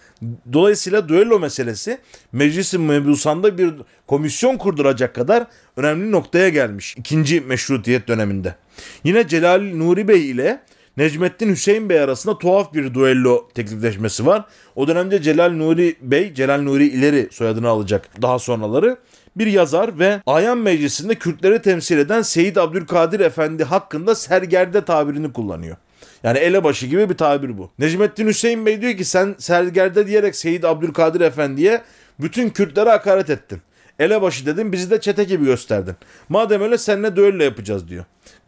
Dolayısıyla 0.53 1.09
düello 1.09 1.39
meselesi 1.39 1.97
meclisin 2.31 2.81
mebusanda 2.81 3.57
bir 3.57 3.73
komisyon 4.07 4.57
kurduracak 4.57 5.15
kadar 5.15 5.47
önemli 5.77 6.11
noktaya 6.11 6.49
gelmiş 6.49 6.95
ikinci 6.97 7.41
meşrutiyet 7.41 8.07
döneminde. 8.07 8.55
Yine 9.03 9.27
Celal 9.27 9.61
Nuri 9.61 10.07
Bey 10.07 10.29
ile 10.29 10.61
Necmettin 10.97 11.49
Hüseyin 11.49 11.89
Bey 11.89 11.99
arasında 11.99 12.37
tuhaf 12.37 12.73
bir 12.73 12.93
duello 12.93 13.49
teklifleşmesi 13.53 14.25
var. 14.25 14.45
O 14.75 14.87
dönemde 14.87 15.21
Celal 15.21 15.49
Nuri 15.51 15.95
Bey, 16.01 16.33
Celal 16.33 16.61
Nuri 16.61 16.87
ileri 16.87 17.27
soyadını 17.31 17.67
alacak 17.67 18.21
daha 18.21 18.39
sonraları 18.39 18.97
bir 19.35 19.47
yazar 19.47 19.99
ve 19.99 20.21
Ayan 20.25 20.57
Meclisi'nde 20.57 21.15
Kürtleri 21.15 21.61
temsil 21.61 21.97
eden 21.97 22.21
Seyit 22.21 22.57
Abdülkadir 22.57 23.19
Efendi 23.19 23.63
hakkında 23.63 24.15
sergerde 24.15 24.85
tabirini 24.85 25.33
kullanıyor. 25.33 25.77
Yani 26.23 26.37
elebaşı 26.37 26.85
gibi 26.85 27.09
bir 27.09 27.17
tabir 27.17 27.57
bu. 27.57 27.71
Necmettin 27.79 28.27
Hüseyin 28.27 28.65
Bey 28.65 28.81
diyor 28.81 28.93
ki 28.93 29.05
sen 29.05 29.35
sergerde 29.37 30.07
diyerek 30.07 30.35
Seyit 30.35 30.65
Abdülkadir 30.65 31.21
Efendi'ye 31.21 31.81
bütün 32.19 32.49
Kürtlere 32.49 32.89
hakaret 32.89 33.29
ettin. 33.29 33.61
Elebaşı 33.99 34.45
dedin 34.45 34.71
bizi 34.71 34.91
de 34.91 35.01
çete 35.01 35.23
gibi 35.23 35.45
gösterdin. 35.45 35.95
Madem 36.29 36.61
öyle 36.61 36.77
seninle 36.77 37.15
düello 37.15 37.43
yapacağız 37.43 37.87
diyor. 37.87 38.05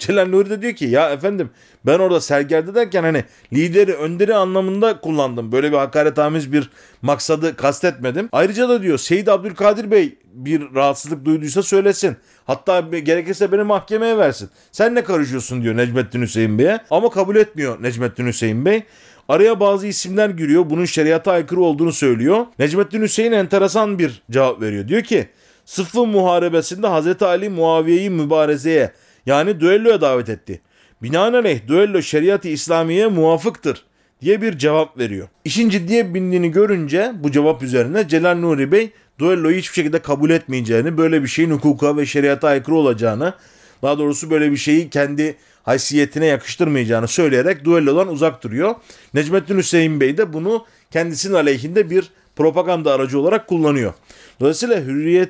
Celal 0.08 0.26
Nuri 0.26 0.50
de 0.50 0.62
diyor 0.62 0.74
ki 0.74 0.86
ya 0.86 1.10
efendim 1.10 1.50
ben 1.86 2.00
orada 2.00 2.22
sergerde 2.22 2.76
derken 2.76 3.04
hani 3.04 3.24
lideri 3.54 3.94
önderi 3.94 4.36
anlamında 4.36 5.00
kullandım. 5.00 5.52
Böyle 5.52 5.72
bir 5.72 5.78
hakaretamiz 5.78 6.54
bir 6.54 6.70
maksadı 7.02 7.56
kastetmedim. 7.56 8.30
Ayrıca 8.32 8.70
da 8.70 8.82
diyor 8.82 8.98
Seyit 8.98 9.30
Abdülkadir 9.30 9.92
Bey 9.92 10.16
bir 10.34 10.76
rahatsızlık 10.76 11.26
duyduysa 11.26 11.64
söylesin. 11.64 12.18
Hatta 12.46 12.80
gerekirse 12.80 13.52
beni 13.52 13.64
mahkemeye 13.64 14.18
versin. 14.18 14.50
Sen 14.72 14.96
ne 14.96 15.04
karışıyorsun 15.04 15.64
diyor 15.64 15.78
Necmettin 15.78 16.22
Hüseyin 16.22 16.60
Bey'e. 16.60 16.80
Ama 16.90 17.10
kabul 17.10 17.36
etmiyor 17.36 17.84
Necmettin 17.84 18.28
Hüseyin 18.28 18.66
Bey. 18.66 18.84
Araya 19.30 19.60
bazı 19.60 19.88
isimler 19.88 20.30
giriyor. 20.30 20.70
Bunun 20.70 20.86
şeriata 20.86 21.32
aykırı 21.32 21.62
olduğunu 21.62 21.92
söylüyor. 21.92 22.46
Necmettin 22.60 23.02
Hüseyin 23.02 23.32
enteresan 23.32 24.00
bir 24.00 24.22
cevap 24.32 24.62
veriyor. 24.62 24.88
Diyor 24.88 25.02
ki 25.02 25.28
Sıffın 25.66 26.10
muharebesinde 26.10 26.88
Hazreti 26.88 27.26
Ali 27.26 27.50
Muaviye'yi 27.50 28.10
mübarezeye 28.10 28.92
yani 29.26 29.60
düelloya 29.60 30.02
davet 30.02 30.30
etti. 30.30 30.62
Binaenaleyh 31.04 31.68
düello 31.68 32.02
şeriat-ı 32.02 32.48
İslamiye 32.48 33.08
muvafıktır 33.08 33.86
diye 34.22 34.42
bir 34.42 34.58
cevap 34.58 34.98
veriyor. 34.98 35.28
İşin 35.46 35.70
ciddiye 35.70 36.14
bindiğini 36.14 36.52
görünce 36.52 37.12
bu 37.16 37.32
cevap 37.32 37.64
üzerine 37.64 38.08
Celal 38.08 38.36
Nuri 38.36 38.72
Bey 38.72 38.92
düelloyu 39.20 39.58
hiçbir 39.58 39.74
şekilde 39.74 40.00
kabul 40.00 40.30
etmeyeceğini, 40.30 40.98
böyle 40.98 41.24
bir 41.24 41.28
şeyin 41.28 41.52
hukuka 41.52 41.98
ve 41.98 42.06
şeriata 42.06 42.48
aykırı 42.48 42.76
olacağını, 42.76 43.34
daha 43.82 43.98
doğrusu 43.98 44.30
böyle 44.30 44.52
bir 44.52 44.58
şeyi 44.58 44.90
kendi 44.90 45.36
haysiyetine 45.64 46.26
yakıştırmayacağını 46.26 47.08
söyleyerek 47.08 47.66
düellodan 47.66 48.08
uzak 48.08 48.44
duruyor. 48.44 48.76
Necmettin 49.14 49.58
Hüseyin 49.58 50.00
Bey 50.00 50.18
de 50.18 50.34
bunu 50.34 50.66
kendisinin 50.92 51.34
aleyhinde 51.34 51.90
bir 51.90 52.10
propaganda 52.36 52.94
aracı 52.94 53.20
olarak 53.20 53.48
kullanıyor. 53.48 53.94
Dolayısıyla 54.40 54.82
Hürriyet 54.82 55.30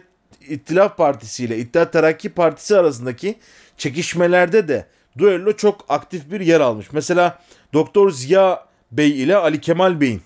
İttilaf 0.50 0.98
Partisi 0.98 1.46
ile 1.46 1.58
İttihat 1.58 1.94
Terakki 1.94 2.30
Partisi 2.30 2.78
arasındaki 2.78 3.36
çekişmelerde 3.78 4.68
de 4.68 4.88
düello 5.18 5.54
çok 5.54 5.86
aktif 5.90 6.32
bir 6.32 6.40
yer 6.40 6.60
almış. 6.60 6.88
Mesela 6.92 7.40
Doktor 7.74 8.12
Ziya 8.12 8.66
Bey 8.92 9.24
ile 9.24 9.36
Ali 9.36 9.62
Kemal 9.62 10.02
Bey'in 10.02 10.22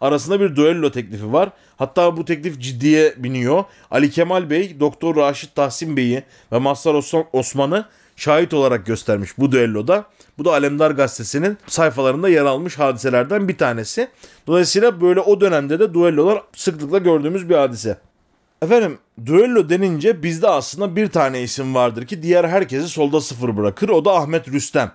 arasında 0.00 0.40
bir 0.40 0.56
düello 0.56 0.90
teklifi 0.90 1.32
var. 1.32 1.50
Hatta 1.76 2.16
bu 2.16 2.24
teklif 2.24 2.60
ciddiye 2.60 3.14
biniyor. 3.16 3.64
Ali 3.90 4.10
Kemal 4.10 4.50
Bey, 4.50 4.80
Doktor 4.80 5.16
Raşit 5.16 5.54
Tahsin 5.54 5.96
Bey'i 5.96 6.24
ve 6.52 6.58
Mazhar 6.58 7.24
Osman'ı 7.32 7.84
şahit 8.16 8.54
olarak 8.54 8.86
göstermiş 8.86 9.38
bu 9.38 9.52
düelloda. 9.52 10.04
Bu 10.38 10.44
da 10.44 10.52
Alemdar 10.52 10.90
Gazetesi'nin 10.90 11.58
sayfalarında 11.66 12.28
yer 12.28 12.44
almış 12.44 12.78
hadiselerden 12.78 13.48
bir 13.48 13.58
tanesi. 13.58 14.08
Dolayısıyla 14.46 15.00
böyle 15.00 15.20
o 15.20 15.40
dönemde 15.40 15.78
de 15.78 15.94
düellolar 15.94 16.42
sıklıkla 16.56 16.98
gördüğümüz 16.98 17.48
bir 17.48 17.54
hadise. 17.54 17.98
Efendim 18.62 18.98
düello 19.26 19.68
denince 19.68 20.22
bizde 20.22 20.48
aslında 20.48 20.96
bir 20.96 21.06
tane 21.06 21.42
isim 21.42 21.74
vardır 21.74 22.06
ki 22.06 22.22
diğer 22.22 22.44
herkesi 22.44 22.88
solda 22.88 23.20
sıfır 23.20 23.56
bırakır. 23.56 23.88
O 23.88 24.04
da 24.04 24.14
Ahmet 24.14 24.48
Rüstem. 24.48 24.92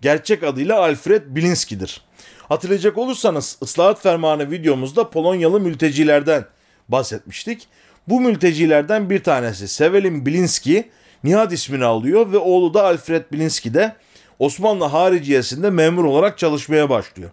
Gerçek 0.00 0.42
adıyla 0.42 0.80
Alfred 0.80 1.22
Bilinski'dir. 1.26 2.00
Hatırlayacak 2.48 2.98
olursanız 2.98 3.58
ıslahat 3.62 4.02
fermanı 4.02 4.50
videomuzda 4.50 5.10
Polonyalı 5.10 5.60
mültecilerden 5.60 6.44
bahsetmiştik. 6.88 7.68
Bu 8.08 8.20
mültecilerden 8.20 9.10
bir 9.10 9.22
tanesi 9.22 9.68
Sevelim 9.68 10.26
Bilinski 10.26 10.90
Nihat 11.24 11.52
ismini 11.52 11.84
alıyor 11.84 12.32
ve 12.32 12.38
oğlu 12.38 12.74
da 12.74 12.84
Alfred 12.84 13.24
Bilinski 13.32 13.74
de 13.74 13.96
Osmanlı 14.38 14.84
hariciyesinde 14.84 15.70
memur 15.70 16.04
olarak 16.04 16.38
çalışmaya 16.38 16.90
başlıyor. 16.90 17.30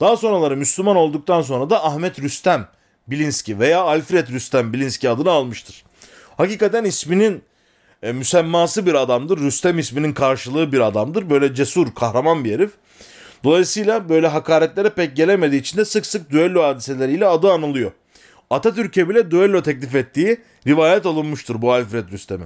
Daha 0.00 0.16
sonraları 0.16 0.56
Müslüman 0.56 0.96
olduktan 0.96 1.42
sonra 1.42 1.70
da 1.70 1.84
Ahmet 1.84 2.20
Rüstem 2.20 2.68
Bilinski 3.08 3.58
veya 3.58 3.80
Alfred 3.80 4.28
Rüstem 4.28 4.72
Bilinski 4.72 5.10
adını 5.10 5.30
almıştır. 5.30 5.84
Hakikaten 6.36 6.84
isminin 6.84 7.42
e, 8.02 8.12
müsemması 8.12 8.86
bir 8.86 8.94
adamdır. 8.94 9.38
Rüstem 9.38 9.78
isminin 9.78 10.12
karşılığı 10.12 10.72
bir 10.72 10.80
adamdır. 10.80 11.30
Böyle 11.30 11.54
cesur, 11.54 11.94
kahraman 11.94 12.44
bir 12.44 12.52
herif. 12.52 12.70
Dolayısıyla 13.44 14.08
böyle 14.08 14.28
hakaretlere 14.28 14.90
pek 14.90 15.16
gelemediği 15.16 15.60
için 15.60 15.78
de 15.78 15.84
sık 15.84 16.06
sık 16.06 16.30
düello 16.30 16.62
hadiseleriyle 16.62 17.26
adı 17.26 17.52
anılıyor. 17.52 17.92
Atatürk'e 18.50 19.08
bile 19.08 19.30
düello 19.30 19.62
teklif 19.62 19.94
ettiği 19.94 20.40
rivayet 20.66 21.06
olunmuştur 21.06 21.62
bu 21.62 21.72
Alfred 21.72 22.12
Rüstem'e. 22.12 22.44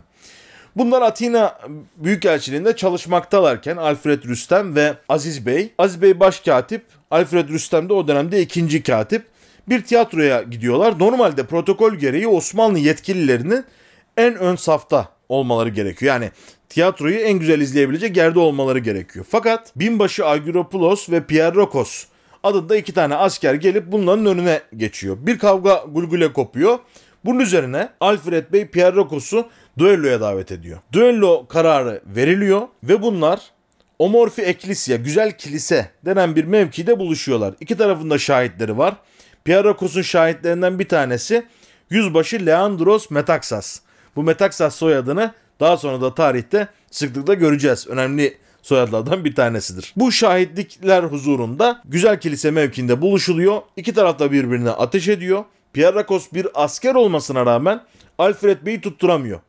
Bunlar 0.77 1.03
Atina 1.03 1.59
Büyükelçiliğinde 1.97 2.77
çalışmaktalarken 2.77 3.77
Alfred 3.77 4.25
Rüstem 4.25 4.75
ve 4.77 4.95
Aziz 5.09 5.47
Bey, 5.47 5.73
Aziz 5.79 6.03
Bey 6.03 6.21
başkatip, 6.21 6.85
Alfred 7.11 7.49
Rüstem 7.49 7.89
de 7.89 7.93
o 7.93 8.09
dönemde 8.09 8.41
ikinci 8.41 8.83
katip 8.83 9.27
bir 9.71 9.85
tiyatroya 9.85 10.43
gidiyorlar. 10.43 10.99
Normalde 10.99 11.47
protokol 11.47 11.95
gereği 11.95 12.29
Osmanlı 12.29 12.79
yetkililerinin 12.79 13.65
en 14.17 14.35
ön 14.35 14.57
safta 14.57 15.09
olmaları 15.29 15.69
gerekiyor. 15.69 16.15
Yani 16.15 16.31
tiyatroyu 16.69 17.17
en 17.17 17.39
güzel 17.39 17.61
izleyebilecek 17.61 18.17
yerde 18.17 18.39
olmaları 18.39 18.79
gerekiyor. 18.79 19.27
Fakat 19.29 19.77
binbaşı 19.77 20.27
Argyropoulos 20.27 21.11
ve 21.11 21.27
Pierre 21.27 21.55
Rokos 21.55 22.05
adında 22.43 22.77
iki 22.77 22.95
tane 22.95 23.15
asker 23.15 23.55
gelip 23.55 23.93
bunların 23.93 24.27
önüne 24.27 24.61
geçiyor. 24.77 25.17
Bir 25.21 25.39
kavga 25.39 25.85
gulgule 25.89 26.33
kopuyor. 26.33 26.79
Bunun 27.25 27.41
üzerine 27.41 27.89
Alfred 28.01 28.53
Bey 28.53 28.67
Pierre 28.67 28.97
Rokos'u 28.97 29.49
düelloya 29.79 30.21
davet 30.21 30.53
ediyor. 30.53 30.79
Düello 30.93 31.47
kararı 31.47 32.03
veriliyor 32.07 32.63
ve 32.83 33.03
bunlar 33.03 33.41
Omorfi 33.99 34.43
Eklisya, 34.43 34.97
Güzel 34.97 35.33
Kilise 35.33 35.91
denen 36.05 36.37
bir 36.37 36.45
mevkide 36.45 36.99
buluşuyorlar. 36.99 37.55
İki 37.61 37.77
tarafında 37.77 38.19
şahitleri 38.19 38.79
var. 38.79 38.97
Pierrakos'un 39.45 40.03
şahitlerinden 40.03 40.79
bir 40.79 40.89
tanesi 40.89 41.47
yüzbaşı 41.91 42.47
Leandros 42.47 43.11
Metaxas. 43.11 43.81
Bu 44.17 44.23
Metaxas 44.23 44.75
soyadını 44.75 45.35
daha 45.61 45.77
sonra 45.77 46.01
da 46.01 46.15
tarihte 46.15 46.69
sıklıkla 46.91 47.35
göreceğiz. 47.35 47.87
Önemli 47.89 48.39
soyadlardan 48.63 49.25
bir 49.25 49.35
tanesidir. 49.35 49.93
Bu 49.97 50.13
şahitlikler 50.13 51.03
huzurunda 51.03 51.83
güzel 51.85 52.21
kilise 52.21 52.51
mevkinde 52.51 53.01
buluşuluyor. 53.01 53.63
İki 53.77 53.95
taraf 53.95 54.19
da 54.19 54.33
birbirine 54.33 54.71
ateş 54.71 55.09
ediyor. 55.09 55.45
Pierrakos 55.73 56.33
bir 56.33 56.47
asker 56.55 56.95
olmasına 56.95 57.47
rağmen 57.47 57.81
Alfred 58.19 58.67
Bey'i 58.67 58.81
tutturamıyor. 58.81 59.41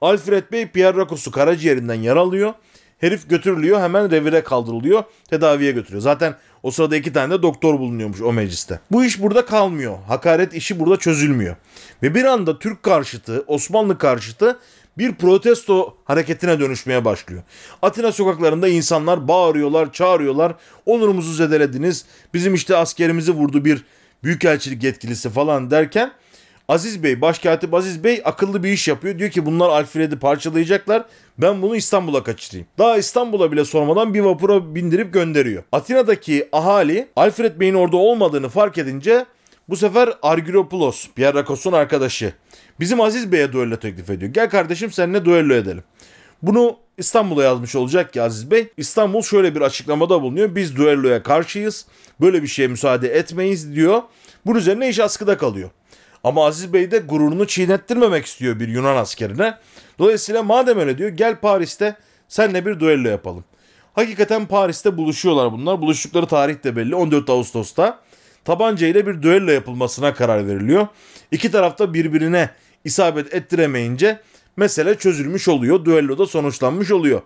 Alfred 0.00 0.52
Bey 0.52 0.66
Pierrakos'u 0.66 1.30
karaciğerinden 1.30 1.94
yaralıyor. 1.94 2.54
Herif 2.98 3.30
götürülüyor 3.30 3.80
hemen 3.80 4.10
revire 4.10 4.42
kaldırılıyor. 4.42 5.04
Tedaviye 5.30 5.72
götürüyor. 5.72 6.02
Zaten 6.02 6.34
o 6.62 6.70
sırada 6.70 6.96
iki 6.96 7.12
tane 7.12 7.34
de 7.34 7.42
doktor 7.42 7.78
bulunuyormuş 7.78 8.20
o 8.20 8.32
mecliste. 8.32 8.80
Bu 8.90 9.04
iş 9.04 9.22
burada 9.22 9.46
kalmıyor. 9.46 9.98
Hakaret 10.08 10.54
işi 10.54 10.80
burada 10.80 10.96
çözülmüyor. 10.96 11.56
Ve 12.02 12.14
bir 12.14 12.24
anda 12.24 12.58
Türk 12.58 12.82
karşıtı, 12.82 13.44
Osmanlı 13.46 13.98
karşıtı 13.98 14.58
bir 14.98 15.14
protesto 15.14 15.96
hareketine 16.04 16.60
dönüşmeye 16.60 17.04
başlıyor. 17.04 17.42
Atina 17.82 18.12
sokaklarında 18.12 18.68
insanlar 18.68 19.28
bağırıyorlar, 19.28 19.92
çağırıyorlar. 19.92 20.54
Onurumuzu 20.86 21.32
zedelediniz. 21.32 22.04
Bizim 22.34 22.54
işte 22.54 22.76
askerimizi 22.76 23.32
vurdu 23.32 23.64
bir 23.64 23.84
büyükelçilik 24.24 24.82
yetkilisi 24.82 25.30
falan 25.30 25.70
derken 25.70 26.12
Aziz 26.70 27.02
Bey, 27.02 27.20
Başkatip 27.20 27.74
Aziz 27.74 28.04
Bey 28.04 28.22
akıllı 28.24 28.62
bir 28.62 28.68
iş 28.68 28.88
yapıyor. 28.88 29.18
Diyor 29.18 29.30
ki 29.30 29.46
bunlar 29.46 29.68
Alfred'i 29.68 30.18
parçalayacaklar. 30.18 31.04
Ben 31.38 31.62
bunu 31.62 31.76
İstanbul'a 31.76 32.22
kaçırayım. 32.22 32.66
Daha 32.78 32.96
İstanbul'a 32.96 33.52
bile 33.52 33.64
sormadan 33.64 34.14
bir 34.14 34.20
vapura 34.20 34.74
bindirip 34.74 35.12
gönderiyor. 35.12 35.62
Atina'daki 35.72 36.48
ahali 36.52 37.08
Alfred 37.16 37.60
Bey'in 37.60 37.74
orada 37.74 37.96
olmadığını 37.96 38.48
fark 38.48 38.78
edince 38.78 39.26
bu 39.68 39.76
sefer 39.76 40.12
Argyropoulos, 40.22 41.08
Pierre 41.14 41.38
Rakos'un 41.38 41.72
arkadaşı. 41.72 42.32
Bizim 42.80 43.00
Aziz 43.00 43.32
Bey'e 43.32 43.52
duello 43.52 43.76
teklif 43.76 44.10
ediyor. 44.10 44.32
Gel 44.32 44.50
kardeşim 44.50 44.92
seninle 44.92 45.24
duello 45.24 45.54
edelim. 45.54 45.84
Bunu 46.42 46.76
İstanbul'a 46.98 47.44
yazmış 47.44 47.76
olacak 47.76 48.12
ki 48.12 48.22
Aziz 48.22 48.50
Bey. 48.50 48.68
İstanbul 48.76 49.22
şöyle 49.22 49.54
bir 49.54 49.60
açıklamada 49.60 50.22
bulunuyor. 50.22 50.54
Biz 50.54 50.76
duelloya 50.76 51.22
karşıyız. 51.22 51.86
Böyle 52.20 52.42
bir 52.42 52.48
şeye 52.48 52.68
müsaade 52.68 53.08
etmeyiz 53.08 53.74
diyor. 53.74 54.02
Bunun 54.46 54.58
üzerine 54.58 54.88
iş 54.88 55.00
askıda 55.00 55.36
kalıyor. 55.36 55.70
Ama 56.24 56.46
Aziz 56.46 56.72
Bey 56.72 56.90
de 56.90 56.98
gururunu 56.98 57.46
çiğnettirmemek 57.46 58.26
istiyor 58.26 58.60
bir 58.60 58.68
Yunan 58.68 58.96
askerine. 58.96 59.54
Dolayısıyla 59.98 60.42
madem 60.42 60.78
öyle 60.78 60.98
diyor 60.98 61.08
gel 61.10 61.36
Paris'te 61.36 61.96
senle 62.28 62.66
bir 62.66 62.80
duello 62.80 63.08
yapalım. 63.08 63.44
Hakikaten 63.94 64.46
Paris'te 64.46 64.96
buluşuyorlar 64.96 65.52
bunlar. 65.52 65.80
Buluştukları 65.80 66.26
tarih 66.26 66.64
de 66.64 66.76
belli 66.76 66.94
14 66.94 67.30
Ağustos'ta. 67.30 68.00
Tabanca 68.44 68.86
ile 68.86 69.06
bir 69.06 69.22
düello 69.22 69.50
yapılmasına 69.50 70.14
karar 70.14 70.46
veriliyor. 70.46 70.86
İki 71.30 71.50
tarafta 71.50 71.94
birbirine 71.94 72.50
isabet 72.84 73.34
ettiremeyince 73.34 74.20
mesele 74.56 74.98
çözülmüş 74.98 75.48
oluyor. 75.48 75.84
Düello 75.84 76.18
da 76.18 76.26
sonuçlanmış 76.26 76.90
oluyor. 76.90 77.22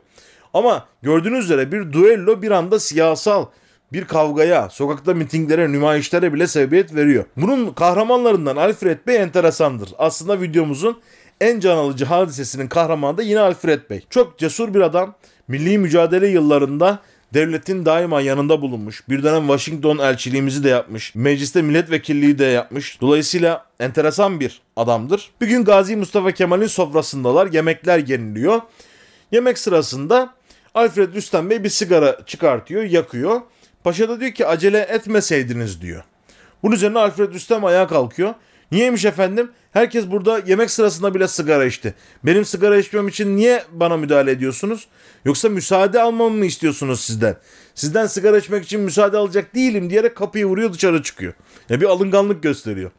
Ama 0.54 0.86
gördüğünüz 1.02 1.44
üzere 1.44 1.72
bir 1.72 1.92
düello 1.92 2.42
bir 2.42 2.50
anda 2.50 2.80
siyasal 2.80 3.46
bir 3.94 4.04
kavgaya, 4.04 4.68
sokakta 4.70 5.14
mitinglere, 5.14 5.72
nümayişlere 5.72 6.32
bile 6.32 6.46
sebebiyet 6.46 6.94
veriyor. 6.94 7.24
Bunun 7.36 7.72
kahramanlarından 7.72 8.56
Alfred 8.56 8.98
Bey 9.06 9.16
enteresandır. 9.16 9.90
Aslında 9.98 10.40
videomuzun 10.40 11.00
en 11.40 11.60
can 11.60 11.76
alıcı 11.76 12.04
hadisesinin 12.04 12.68
kahramanı 12.68 13.18
da 13.18 13.22
yine 13.22 13.40
Alfred 13.40 13.90
Bey. 13.90 14.04
Çok 14.10 14.38
cesur 14.38 14.74
bir 14.74 14.80
adam. 14.80 15.14
Milli 15.48 15.78
mücadele 15.78 16.26
yıllarında 16.26 16.98
devletin 17.34 17.86
daima 17.86 18.20
yanında 18.20 18.62
bulunmuş. 18.62 19.08
Bir 19.08 19.22
dönem 19.22 19.46
Washington 19.46 19.98
elçiliğimizi 19.98 20.64
de 20.64 20.68
yapmış. 20.68 21.14
Mecliste 21.14 21.62
milletvekilliği 21.62 22.38
de 22.38 22.44
yapmış. 22.44 23.00
Dolayısıyla 23.00 23.66
enteresan 23.80 24.40
bir 24.40 24.62
adamdır. 24.76 25.30
Bir 25.40 25.46
gün 25.46 25.64
Gazi 25.64 25.96
Mustafa 25.96 26.32
Kemal'in 26.32 26.66
sofrasındalar. 26.66 27.52
Yemekler 27.52 27.98
yeniliyor. 27.98 28.60
Yemek 29.32 29.58
sırasında 29.58 30.34
Alfred 30.74 31.14
Rüstem 31.14 31.50
Bey 31.50 31.64
bir 31.64 31.68
sigara 31.68 32.26
çıkartıyor, 32.26 32.82
yakıyor. 32.82 33.40
Paşa 33.84 34.08
da 34.08 34.20
diyor 34.20 34.32
ki 34.32 34.46
acele 34.46 34.78
etmeseydiniz 34.78 35.82
diyor. 35.82 36.04
Bunun 36.62 36.74
üzerine 36.74 36.98
Alfred 36.98 37.34
Rüstem 37.34 37.64
ayağa 37.64 37.86
kalkıyor. 37.86 38.34
Niyeymiş 38.72 39.04
efendim? 39.04 39.50
Herkes 39.72 40.06
burada 40.06 40.40
yemek 40.46 40.70
sırasında 40.70 41.14
bile 41.14 41.28
sigara 41.28 41.64
içti. 41.64 41.94
Benim 42.24 42.44
sigara 42.44 42.78
içmem 42.78 43.08
için 43.08 43.36
niye 43.36 43.64
bana 43.72 43.96
müdahale 43.96 44.30
ediyorsunuz? 44.30 44.86
Yoksa 45.24 45.48
müsaade 45.48 46.02
almamı 46.02 46.36
mı 46.36 46.46
istiyorsunuz 46.46 47.00
sizden? 47.00 47.36
Sizden 47.74 48.06
sigara 48.06 48.38
içmek 48.38 48.64
için 48.64 48.80
müsaade 48.80 49.16
alacak 49.16 49.54
değilim 49.54 49.90
diyerek 49.90 50.16
kapıyı 50.16 50.46
vuruyor 50.46 50.72
dışarı 50.72 51.02
çıkıyor. 51.02 51.32
Ya 51.68 51.80
bir 51.80 51.86
alınganlık 51.86 52.42
gösteriyor. 52.42 52.90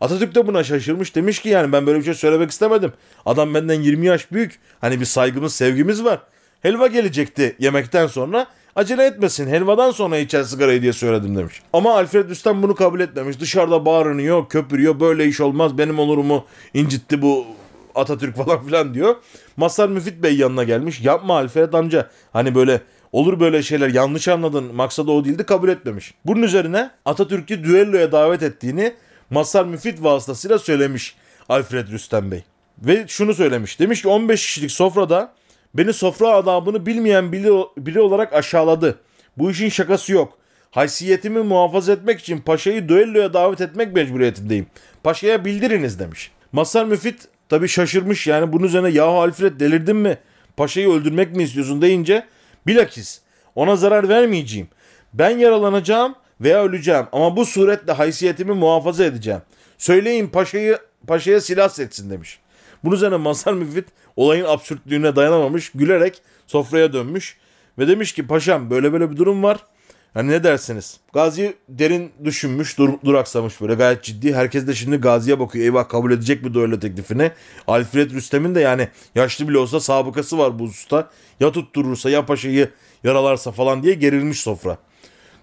Atatürk 0.00 0.34
de 0.34 0.46
buna 0.46 0.64
şaşırmış. 0.64 1.14
Demiş 1.14 1.38
ki 1.38 1.48
yani 1.48 1.72
ben 1.72 1.86
böyle 1.86 1.98
bir 1.98 2.04
şey 2.04 2.14
söylemek 2.14 2.50
istemedim. 2.50 2.92
Adam 3.26 3.54
benden 3.54 3.80
20 3.80 4.06
yaş 4.06 4.32
büyük. 4.32 4.58
Hani 4.80 5.00
bir 5.00 5.04
saygımız, 5.04 5.54
sevgimiz 5.54 6.04
var. 6.04 6.22
Helva 6.62 6.86
gelecekti 6.86 7.56
yemekten 7.58 8.06
sonra. 8.06 8.46
Acele 8.76 9.06
etmesin 9.06 9.48
helvadan 9.48 9.90
sonra 9.90 10.18
içer 10.18 10.42
sigarayı 10.42 10.82
diye 10.82 10.92
söyledim 10.92 11.36
demiş. 11.36 11.62
Ama 11.72 11.94
Alfred 11.94 12.28
Üstten 12.30 12.62
bunu 12.62 12.74
kabul 12.74 13.00
etmemiş. 13.00 13.40
Dışarıda 13.40 13.84
bağırınıyor, 13.84 14.48
köpürüyor. 14.48 15.00
Böyle 15.00 15.26
iş 15.26 15.40
olmaz. 15.40 15.78
Benim 15.78 15.98
onurumu 15.98 16.44
incitti 16.74 17.22
bu 17.22 17.46
Atatürk 17.94 18.36
falan 18.44 18.64
filan 18.64 18.94
diyor. 18.94 19.16
Masar 19.56 19.88
Müfit 19.88 20.22
Bey 20.22 20.36
yanına 20.36 20.64
gelmiş. 20.64 21.00
Yapma 21.00 21.36
Alfred 21.36 21.72
amca. 21.72 22.10
Hani 22.32 22.54
böyle 22.54 22.80
olur 23.12 23.40
böyle 23.40 23.62
şeyler 23.62 23.88
yanlış 23.88 24.28
anladın. 24.28 24.74
Maksadı 24.74 25.10
o 25.10 25.24
değildi 25.24 25.44
kabul 25.44 25.68
etmemiş. 25.68 26.14
Bunun 26.26 26.42
üzerine 26.42 26.90
Atatürk'ü 27.04 27.64
düelloya 27.64 28.12
davet 28.12 28.42
ettiğini 28.42 28.94
Masar 29.30 29.64
Müfit 29.64 30.02
vasıtasıyla 30.02 30.58
söylemiş 30.58 31.16
Alfred 31.48 31.88
Rüstem 31.88 32.30
Bey. 32.30 32.44
Ve 32.78 33.04
şunu 33.08 33.34
söylemiş. 33.34 33.80
Demiş 33.80 34.02
ki 34.02 34.08
15 34.08 34.46
kişilik 34.46 34.70
sofrada 34.70 35.32
Beni 35.74 35.92
sofra 35.92 36.28
adabını 36.28 36.86
bilmeyen 36.86 37.32
biri, 37.32 37.64
biri 37.76 38.00
olarak 38.00 38.32
aşağıladı. 38.32 38.98
Bu 39.36 39.50
işin 39.50 39.68
şakası 39.68 40.12
yok. 40.12 40.38
Haysiyetimi 40.70 41.42
muhafaza 41.42 41.92
etmek 41.92 42.20
için 42.20 42.38
paşayı 42.38 42.88
düelloya 42.88 43.34
davet 43.34 43.60
etmek 43.60 43.94
mecburiyetindeyim. 43.94 44.66
Paşaya 45.04 45.44
bildiriniz 45.44 45.98
demiş. 45.98 46.30
Masar 46.52 46.84
Müfit 46.84 47.28
tabi 47.48 47.68
şaşırmış 47.68 48.26
yani 48.26 48.52
bunun 48.52 48.64
üzerine 48.64 48.88
yahu 48.88 49.20
Alfred 49.20 49.60
delirdin 49.60 49.96
mi? 49.96 50.18
Paşayı 50.56 50.90
öldürmek 50.90 51.36
mi 51.36 51.42
istiyorsun 51.42 51.82
deyince 51.82 52.26
bilakis 52.66 53.20
ona 53.54 53.76
zarar 53.76 54.08
vermeyeceğim. 54.08 54.68
Ben 55.14 55.38
yaralanacağım 55.38 56.14
veya 56.40 56.64
öleceğim 56.64 57.06
ama 57.12 57.36
bu 57.36 57.46
suretle 57.46 57.92
haysiyetimi 57.92 58.52
muhafaza 58.52 59.04
edeceğim. 59.04 59.40
Söyleyin 59.78 60.28
paşayı 60.28 60.78
paşaya 61.06 61.40
silah 61.40 61.68
setsin 61.68 62.10
demiş. 62.10 62.38
Bunun 62.84 62.94
üzerine 62.94 63.16
Mazhar 63.16 63.52
Müfit 63.52 63.84
olayın 64.16 64.44
absürtlüğüne 64.44 65.16
dayanamamış 65.16 65.70
gülerek 65.70 66.22
sofraya 66.46 66.92
dönmüş 66.92 67.36
ve 67.78 67.88
demiş 67.88 68.12
ki 68.12 68.26
paşam 68.26 68.70
böyle 68.70 68.92
böyle 68.92 69.10
bir 69.10 69.16
durum 69.16 69.42
var. 69.42 69.58
Hani 70.14 70.30
ne 70.30 70.44
dersiniz? 70.44 71.00
Gazi 71.12 71.56
derin 71.68 72.12
düşünmüş, 72.24 72.78
dur, 72.78 72.90
duraksamış 73.04 73.60
böyle 73.60 73.74
gayet 73.74 74.02
ciddi. 74.02 74.34
Herkes 74.34 74.66
de 74.66 74.74
şimdi 74.74 74.96
Gazi'ye 74.96 75.40
bakıyor. 75.40 75.64
Eyvah 75.64 75.88
kabul 75.88 76.12
edecek 76.12 76.42
mi 76.42 76.54
duello 76.54 76.78
teklifini? 76.78 77.30
Alfred 77.66 78.10
Rüstem'in 78.10 78.54
de 78.54 78.60
yani 78.60 78.88
yaşlı 79.14 79.48
bile 79.48 79.58
olsa 79.58 79.80
sabıkası 79.80 80.38
var 80.38 80.58
bu 80.58 80.64
hususta. 80.64 81.10
Ya 81.40 81.52
tutturursa 81.52 82.10
ya 82.10 82.26
paşayı 82.26 82.70
yaralarsa 83.04 83.52
falan 83.52 83.82
diye 83.82 83.94
gerilmiş 83.94 84.40
sofra. 84.40 84.78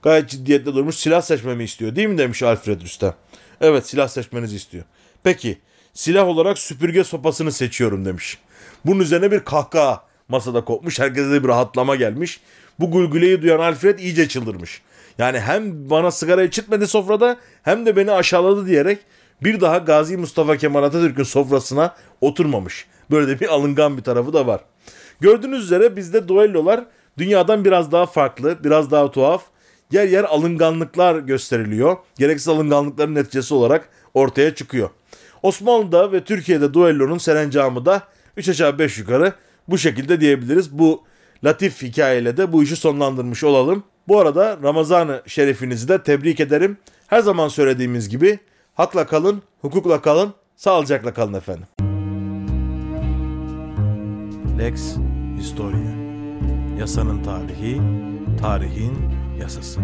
Gayet 0.02 0.30
ciddiyetle 0.30 0.74
durmuş. 0.74 0.96
Silah 0.96 1.22
seçmemi 1.22 1.64
istiyor 1.64 1.96
değil 1.96 2.08
mi 2.08 2.18
demiş 2.18 2.44
Alfred 2.44 2.82
Rüstem. 2.82 3.14
Evet 3.62 3.88
silah 3.88 4.08
seçmenizi 4.08 4.56
istiyor. 4.56 4.84
Peki 5.24 5.58
silah 5.94 6.28
olarak 6.28 6.58
süpürge 6.58 7.04
sopasını 7.04 7.52
seçiyorum 7.52 8.06
demiş. 8.06 8.38
Bunun 8.86 9.00
üzerine 9.00 9.32
bir 9.32 9.40
kahkaha 9.40 10.04
masada 10.28 10.66
kopmuş. 10.66 11.00
Herkese 11.00 11.44
bir 11.44 11.48
rahatlama 11.48 11.96
gelmiş. 11.96 12.42
Bu 12.80 12.92
gülgüleyi 12.92 13.42
duyan 13.42 13.60
Alfred 13.60 14.00
iyice 14.00 14.28
çıldırmış. 14.28 14.82
Yani 15.18 15.40
hem 15.40 15.90
bana 15.90 16.12
sigara 16.12 16.44
içitmedi 16.44 16.88
sofrada 16.88 17.38
hem 17.64 17.86
de 17.86 17.96
beni 17.96 18.12
aşağıladı 18.12 18.68
diyerek 18.68 19.00
bir 19.44 19.62
daha 19.62 19.78
Gazi 19.78 20.18
Mustafa 20.18 20.58
Kemal 20.58 20.84
Atatürk'ün 20.84 21.24
sofrasına 21.24 21.96
oturmamış. 22.22 22.88
Böyle 23.12 23.28
de 23.28 23.40
bir 23.40 23.48
alıngan 23.48 23.98
bir 23.98 24.04
tarafı 24.04 24.34
da 24.34 24.48
var. 24.48 24.62
Gördüğünüz 25.20 25.64
üzere 25.64 25.96
bizde 25.96 26.28
duellolar 26.28 26.86
dünyadan 27.18 27.66
biraz 27.66 27.92
daha 27.92 28.06
farklı, 28.06 28.64
biraz 28.64 28.92
daha 28.92 29.12
tuhaf. 29.12 29.44
Yer 29.92 30.08
yer 30.08 30.24
alınganlıklar 30.24 31.16
gösteriliyor. 31.16 31.98
Gereksiz 32.18 32.48
alınganlıkların 32.48 33.16
neticesi 33.16 33.54
olarak 33.54 33.90
ortaya 34.14 34.56
çıkıyor. 34.56 34.90
Osmanlı'da 35.44 36.12
ve 36.12 36.24
Türkiye'de 36.24 36.74
duellonun 36.74 37.18
serencamı 37.18 37.86
da 37.86 38.02
3 38.38 38.50
aşağı 38.50 38.80
5 38.80 38.98
yukarı 38.98 39.34
bu 39.68 39.78
şekilde 39.78 40.22
diyebiliriz. 40.22 40.80
Bu 40.80 41.04
latif 41.44 41.82
hikayeyle 41.82 42.38
de 42.38 42.54
bu 42.54 42.64
işi 42.64 42.76
sonlandırmış 42.76 43.44
olalım. 43.44 43.84
Bu 44.08 44.20
arada 44.20 44.60
Ramazan-ı 44.64 45.22
şerifinizi 45.26 45.88
de 45.88 46.04
tebrik 46.04 46.40
ederim. 46.40 46.78
Her 47.08 47.20
zaman 47.20 47.48
söylediğimiz 47.48 48.10
gibi 48.10 48.40
hakla 48.74 49.06
kalın, 49.06 49.42
hukukla 49.62 50.02
kalın, 50.02 50.34
sağlıcakla 50.56 51.14
kalın 51.14 51.34
efendim. 51.34 51.66
Lex 54.60 54.96
Historia 55.38 56.00
Yasanın 56.80 57.24
tarihi, 57.24 57.82
tarihin 58.42 58.94
yasası. 59.40 59.80